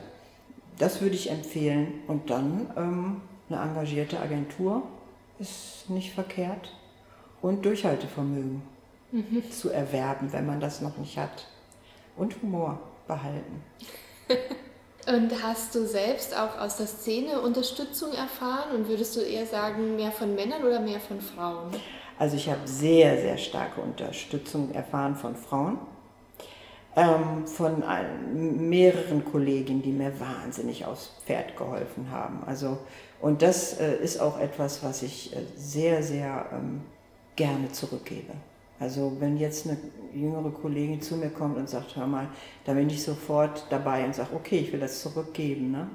Das 0.77 1.01
würde 1.01 1.15
ich 1.15 1.29
empfehlen. 1.29 2.01
Und 2.07 2.29
dann 2.29 2.71
ähm, 2.77 3.21
eine 3.49 3.61
engagierte 3.61 4.19
Agentur 4.19 4.83
ist 5.39 5.89
nicht 5.89 6.13
verkehrt. 6.13 6.73
Und 7.41 7.63
Durchhaltevermögen 7.65 8.61
mhm. 9.11 9.51
zu 9.51 9.69
erwerben, 9.69 10.31
wenn 10.33 10.45
man 10.45 10.59
das 10.59 10.81
noch 10.81 10.97
nicht 10.97 11.17
hat. 11.17 11.47
Und 12.17 12.41
Humor 12.41 12.79
behalten. 13.07 13.63
Und 15.07 15.31
hast 15.41 15.73
du 15.73 15.87
selbst 15.87 16.37
auch 16.37 16.59
aus 16.59 16.77
der 16.77 16.85
Szene 16.85 17.41
Unterstützung 17.41 18.13
erfahren 18.13 18.75
und 18.75 18.89
würdest 18.89 19.15
du 19.15 19.21
eher 19.21 19.45
sagen, 19.45 19.95
mehr 19.95 20.11
von 20.11 20.35
Männern 20.35 20.63
oder 20.63 20.79
mehr 20.79 20.99
von 20.99 21.19
Frauen? 21.19 21.71
Also 22.19 22.35
ich 22.35 22.47
habe 22.47 22.59
sehr, 22.65 23.19
sehr 23.19 23.37
starke 23.37 23.81
Unterstützung 23.81 24.71
erfahren 24.71 25.15
von 25.15 25.35
Frauen 25.35 25.79
ähm, 26.99 27.47
von 27.47 27.83
mehreren 28.69 29.23
Kolleginnen, 29.23 29.81
die 29.81 29.91
mir 29.91 30.19
wahnsinnig 30.19 30.85
aufs 30.85 31.11
Pferd 31.25 31.55
geholfen 31.55 32.11
haben. 32.11 32.43
Also, 32.45 32.77
und 33.21 33.41
das 33.41 33.79
äh, 33.79 33.95
ist 33.97 34.19
auch 34.19 34.39
etwas, 34.39 34.83
was 34.83 35.01
ich 35.03 35.35
äh, 35.35 35.39
sehr, 35.55 36.03
sehr 36.03 36.47
ähm, 36.51 36.81
gerne 37.35 37.71
zurückgebe. 37.71 38.33
Also 38.79 39.17
wenn 39.19 39.37
jetzt 39.37 39.67
eine 39.67 39.77
jüngere 40.13 40.51
Kollegin 40.51 41.01
zu 41.01 41.17
mir 41.17 41.29
kommt 41.29 41.57
und 41.57 41.69
sagt, 41.69 41.95
hör 41.95 42.07
mal, 42.07 42.29
da 42.65 42.73
bin 42.73 42.89
ich 42.89 43.03
sofort 43.03 43.65
dabei 43.69 44.05
und 44.05 44.15
sage, 44.15 44.35
okay, 44.35 44.59
ich 44.59 44.71
will 44.71 44.79
das 44.79 45.01
zurückgeben. 45.01 45.71
Ne? 45.71 45.87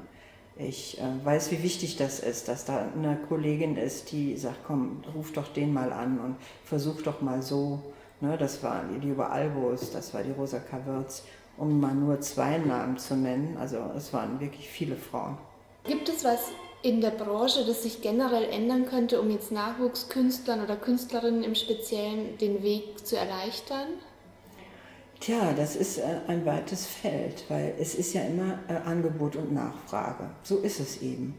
Ich 0.59 0.99
äh, 1.01 1.25
weiß, 1.25 1.51
wie 1.51 1.63
wichtig 1.63 1.97
das 1.97 2.21
ist, 2.21 2.49
dass 2.49 2.65
da 2.65 2.87
eine 2.95 3.17
Kollegin 3.29 3.77
ist, 3.77 4.13
die 4.13 4.37
sagt, 4.37 4.61
komm, 4.67 5.03
ruf 5.15 5.33
doch 5.33 5.49
den 5.49 5.73
mal 5.73 5.93
an 5.93 6.19
und 6.19 6.37
versuch 6.65 7.03
doch 7.03 7.23
mal 7.23 7.43
so 7.43 7.83
Ne, 8.25 8.39
das 8.39 8.63
war 8.63 8.83
die 8.91 9.07
Liebe 9.07 9.29
Albus, 9.29 9.91
das 9.91 10.15
war 10.15 10.23
die 10.23 10.31
Rosa 10.31 10.59
Kawirz, 10.59 11.25
um 11.59 11.79
mal 11.79 11.95
nur 11.95 12.23
zwei 12.23 12.57
Namen 12.57 12.97
zu 12.97 13.17
nennen. 13.17 13.59
Also 13.61 13.77
es 13.95 14.15
waren 14.15 14.41
wirklich 14.41 14.67
viele 14.67 14.97
Frauen. 14.97 15.37
Gibt 15.85 16.09
es 16.09 16.25
was 16.25 16.41
in 16.83 17.03
der 17.03 17.11
Branche, 17.11 17.67
das 17.67 17.83
sich 17.83 18.01
generell 18.01 18.45
ändern 18.45 18.87
könnte, 18.87 19.21
um 19.21 19.31
jetzt 19.31 19.53
Nachwuchskünstlern 19.53 20.63
oder 20.63 20.77
Künstlerinnen 20.77 21.43
im 21.45 21.55
Speziellen 21.55 22.39
den 22.39 22.63
Weg 22.63 23.07
zu 23.07 23.19
erleichtern? 23.19 23.89
Tja, 25.21 25.53
das 25.55 25.77
ist 25.77 25.99
äh, 25.99 26.21
ein 26.27 26.47
weites 26.47 26.87
Feld, 26.87 27.45
weil 27.49 27.75
es 27.79 27.95
ist 27.95 28.15
ja 28.15 28.23
immer 28.23 28.59
äh, 28.69 28.75
Angebot 28.87 29.37
und 29.37 29.53
Nachfrage. 29.53 30.31
So 30.43 30.59
ist 30.59 30.81
es 30.81 31.03
eben. 31.03 31.39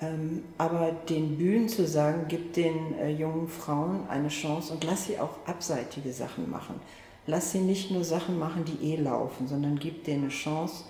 Ähm, 0.00 0.44
aber 0.58 0.92
den 1.08 1.38
Bühnen 1.38 1.68
zu 1.68 1.86
sagen, 1.86 2.26
gib 2.28 2.52
den 2.54 2.98
äh, 2.98 3.10
jungen 3.10 3.48
Frauen 3.48 4.08
eine 4.08 4.28
Chance 4.28 4.72
und 4.72 4.84
lass 4.84 5.06
sie 5.06 5.18
auch 5.18 5.36
abseitige 5.46 6.12
Sachen 6.12 6.50
machen. 6.50 6.80
Lass 7.26 7.52
sie 7.52 7.60
nicht 7.60 7.90
nur 7.90 8.04
Sachen 8.04 8.38
machen, 8.38 8.64
die 8.64 8.92
eh 8.92 8.96
laufen, 8.96 9.46
sondern 9.46 9.78
gib 9.78 10.04
denen 10.04 10.24
eine 10.24 10.30
Chance 10.30 10.84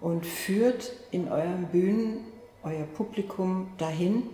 und 0.00 0.26
führt 0.26 0.92
in 1.10 1.28
euren 1.28 1.66
Bühnen 1.66 2.24
euer 2.62 2.84
Publikum 2.84 3.68
dahin, 3.78 4.24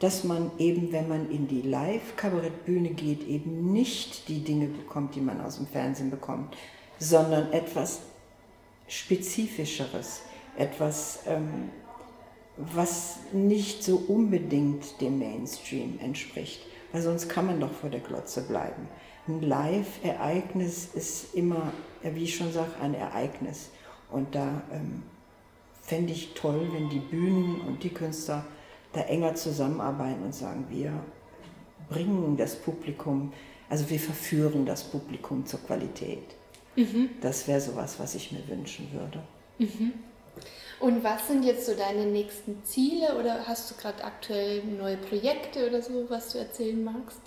dass 0.00 0.24
man 0.24 0.50
eben, 0.58 0.92
wenn 0.92 1.08
man 1.08 1.30
in 1.30 1.46
die 1.46 1.62
Live-Kabarettbühne 1.62 2.90
geht, 2.90 3.26
eben 3.26 3.72
nicht 3.72 4.28
die 4.28 4.42
Dinge 4.42 4.66
bekommt, 4.66 5.14
die 5.14 5.20
man 5.20 5.40
aus 5.40 5.56
dem 5.56 5.66
Fernsehen 5.66 6.10
bekommt, 6.10 6.56
sondern 6.98 7.52
etwas 7.52 8.00
Spezifischeres, 8.88 10.22
etwas 10.56 11.20
ähm, 11.26 11.70
was 12.74 13.18
nicht 13.32 13.82
so 13.82 13.96
unbedingt 13.96 15.00
dem 15.00 15.18
Mainstream 15.18 15.98
entspricht, 16.00 16.60
weil 16.92 17.02
sonst 17.02 17.28
kann 17.28 17.46
man 17.46 17.60
doch 17.60 17.72
vor 17.72 17.90
der 17.90 18.00
Glotze 18.00 18.42
bleiben. 18.42 18.88
Ein 19.28 19.42
Live-Ereignis 19.42 20.88
ist 20.94 21.34
immer, 21.34 21.72
wie 22.02 22.24
ich 22.24 22.36
schon 22.36 22.52
sage, 22.52 22.70
ein 22.82 22.94
Ereignis. 22.94 23.70
Und 24.10 24.34
da 24.34 24.62
ähm, 24.72 25.02
fände 25.82 26.12
ich 26.12 26.34
toll, 26.34 26.68
wenn 26.72 26.88
die 26.88 26.98
Bühnen 26.98 27.60
und 27.62 27.82
die 27.82 27.90
Künstler 27.90 28.44
da 28.92 29.02
enger 29.02 29.34
zusammenarbeiten 29.34 30.24
und 30.24 30.34
sagen, 30.34 30.66
wir 30.68 30.92
bringen 31.88 32.36
das 32.36 32.56
Publikum, 32.56 33.32
also 33.68 33.88
wir 33.88 34.00
verführen 34.00 34.66
das 34.66 34.84
Publikum 34.84 35.46
zur 35.46 35.60
Qualität. 35.60 36.34
Mhm. 36.76 37.10
Das 37.20 37.46
wäre 37.46 37.60
sowas, 37.60 37.98
was 37.98 38.14
ich 38.14 38.32
mir 38.32 38.46
wünschen 38.48 38.88
würde. 38.92 39.22
Mhm. 39.58 39.92
Und 40.80 41.04
was 41.04 41.28
sind 41.28 41.44
jetzt 41.44 41.66
so 41.66 41.74
deine 41.74 42.06
nächsten 42.06 42.64
Ziele 42.64 43.18
oder 43.18 43.46
hast 43.46 43.70
du 43.70 43.74
gerade 43.74 44.02
aktuell 44.02 44.64
neue 44.64 44.96
Projekte 44.96 45.68
oder 45.68 45.82
so, 45.82 46.08
was 46.08 46.32
du 46.32 46.38
erzählen 46.38 46.82
magst? 46.82 47.20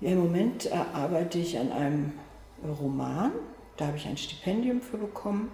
Ja, 0.00 0.10
Im 0.10 0.18
Moment 0.18 0.66
äh, 0.66 0.74
arbeite 0.92 1.38
ich 1.38 1.56
an 1.58 1.70
einem 1.70 2.12
Roman. 2.80 3.32
Da 3.76 3.86
habe 3.86 3.96
ich 3.96 4.06
ein 4.06 4.16
Stipendium 4.16 4.80
für 4.80 4.98
bekommen. 4.98 5.50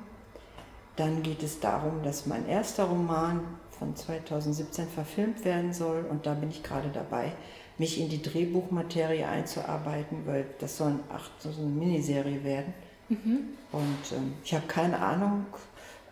Dann 0.96 1.22
geht 1.22 1.42
es 1.42 1.60
darum, 1.60 2.02
dass 2.02 2.26
mein 2.26 2.48
erster 2.48 2.84
Roman 2.84 3.40
von 3.78 3.94
2017 3.94 4.88
verfilmt 4.88 5.44
werden 5.44 5.74
soll. 5.74 6.06
Und 6.08 6.24
da 6.24 6.32
bin 6.34 6.50
ich 6.50 6.62
gerade 6.62 6.88
dabei, 6.88 7.32
mich 7.76 8.00
in 8.00 8.08
die 8.08 8.22
Drehbuchmaterie 8.22 9.24
einzuarbeiten, 9.24 10.26
weil 10.26 10.46
das 10.58 10.78
soll, 10.78 10.98
ach, 11.12 11.28
so 11.38 11.50
eine 11.50 11.68
Miniserie 11.68 12.42
werden. 12.42 12.72
Mhm. 13.08 13.48
Und 13.72 14.12
ähm, 14.12 14.34
ich 14.42 14.54
habe 14.54 14.66
keine 14.66 14.98
Ahnung, 14.98 15.46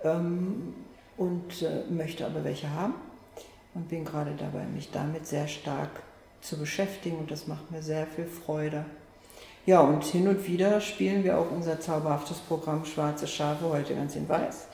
ähm, 0.04 0.74
und 1.16 1.62
äh, 1.62 1.84
möchte 1.90 2.24
aber 2.26 2.44
welche 2.44 2.70
haben 2.70 2.94
und 3.74 3.88
bin 3.88 4.04
gerade 4.04 4.34
dabei, 4.38 4.64
mich 4.64 4.90
damit 4.90 5.26
sehr 5.26 5.48
stark 5.48 6.02
zu 6.40 6.58
beschäftigen 6.58 7.18
und 7.18 7.30
das 7.30 7.46
macht 7.46 7.70
mir 7.70 7.82
sehr 7.82 8.06
viel 8.06 8.26
Freude. 8.26 8.84
Ja, 9.66 9.80
und 9.80 10.04
hin 10.04 10.28
und 10.28 10.46
wieder 10.46 10.80
spielen 10.80 11.24
wir 11.24 11.38
auch 11.38 11.50
unser 11.50 11.80
zauberhaftes 11.80 12.38
Programm 12.38 12.84
Schwarze 12.84 13.26
Schafe, 13.26 13.64
heute 13.70 13.94
ganz 13.94 14.14
in 14.14 14.28
Weiß. 14.28 14.66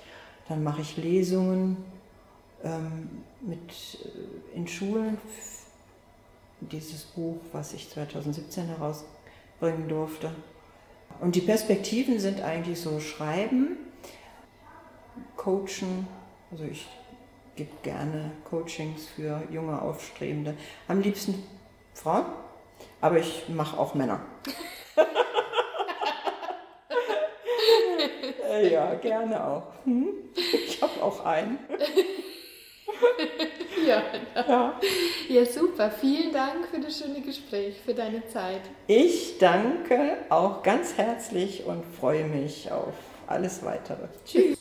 Dann 0.48 0.64
mache 0.64 0.80
ich 0.80 0.96
Lesungen 0.96 1.76
ähm, 2.64 3.08
mit, 3.40 3.60
äh, 4.04 4.56
in 4.56 4.66
Schulen. 4.66 5.16
Dieses 6.60 7.04
Buch, 7.04 7.36
was 7.52 7.72
ich 7.72 7.88
2017 7.88 8.66
herausbringen 8.66 9.88
durfte. 9.88 10.30
Und 11.20 11.36
die 11.36 11.40
Perspektiven 11.40 12.18
sind 12.18 12.42
eigentlich 12.42 12.80
so 12.80 12.98
Schreiben, 12.98 13.76
Coachen, 15.36 16.06
also 16.50 16.64
ich 16.64 16.88
gebe 17.56 17.70
gerne 17.82 18.32
Coachings 18.48 19.08
für 19.08 19.42
junge 19.50 19.80
Aufstrebende. 19.80 20.54
Am 20.88 21.00
liebsten 21.00 21.42
Frauen, 21.94 22.26
aber 23.00 23.18
ich 23.18 23.48
mache 23.48 23.78
auch 23.78 23.94
Männer. 23.94 24.20
ja, 28.70 28.94
gerne 28.94 29.46
auch. 29.46 29.62
Hm? 29.84 30.08
Ich 30.34 30.80
habe 30.80 31.02
auch 31.02 31.24
einen. 31.24 31.58
ja, 33.86 34.02
ja. 34.34 34.80
ja, 35.28 35.44
super. 35.44 35.90
Vielen 35.90 36.32
Dank 36.32 36.68
für 36.68 36.80
das 36.80 36.98
schöne 36.98 37.20
Gespräch, 37.20 37.76
für 37.84 37.94
deine 37.94 38.26
Zeit. 38.28 38.62
Ich 38.86 39.38
danke 39.38 40.18
auch 40.28 40.62
ganz 40.62 40.96
herzlich 40.96 41.64
und 41.64 41.84
freue 41.84 42.24
mich 42.24 42.70
auf 42.70 42.94
alles 43.26 43.64
weitere. 43.64 44.08
Tschüss. 44.24 44.60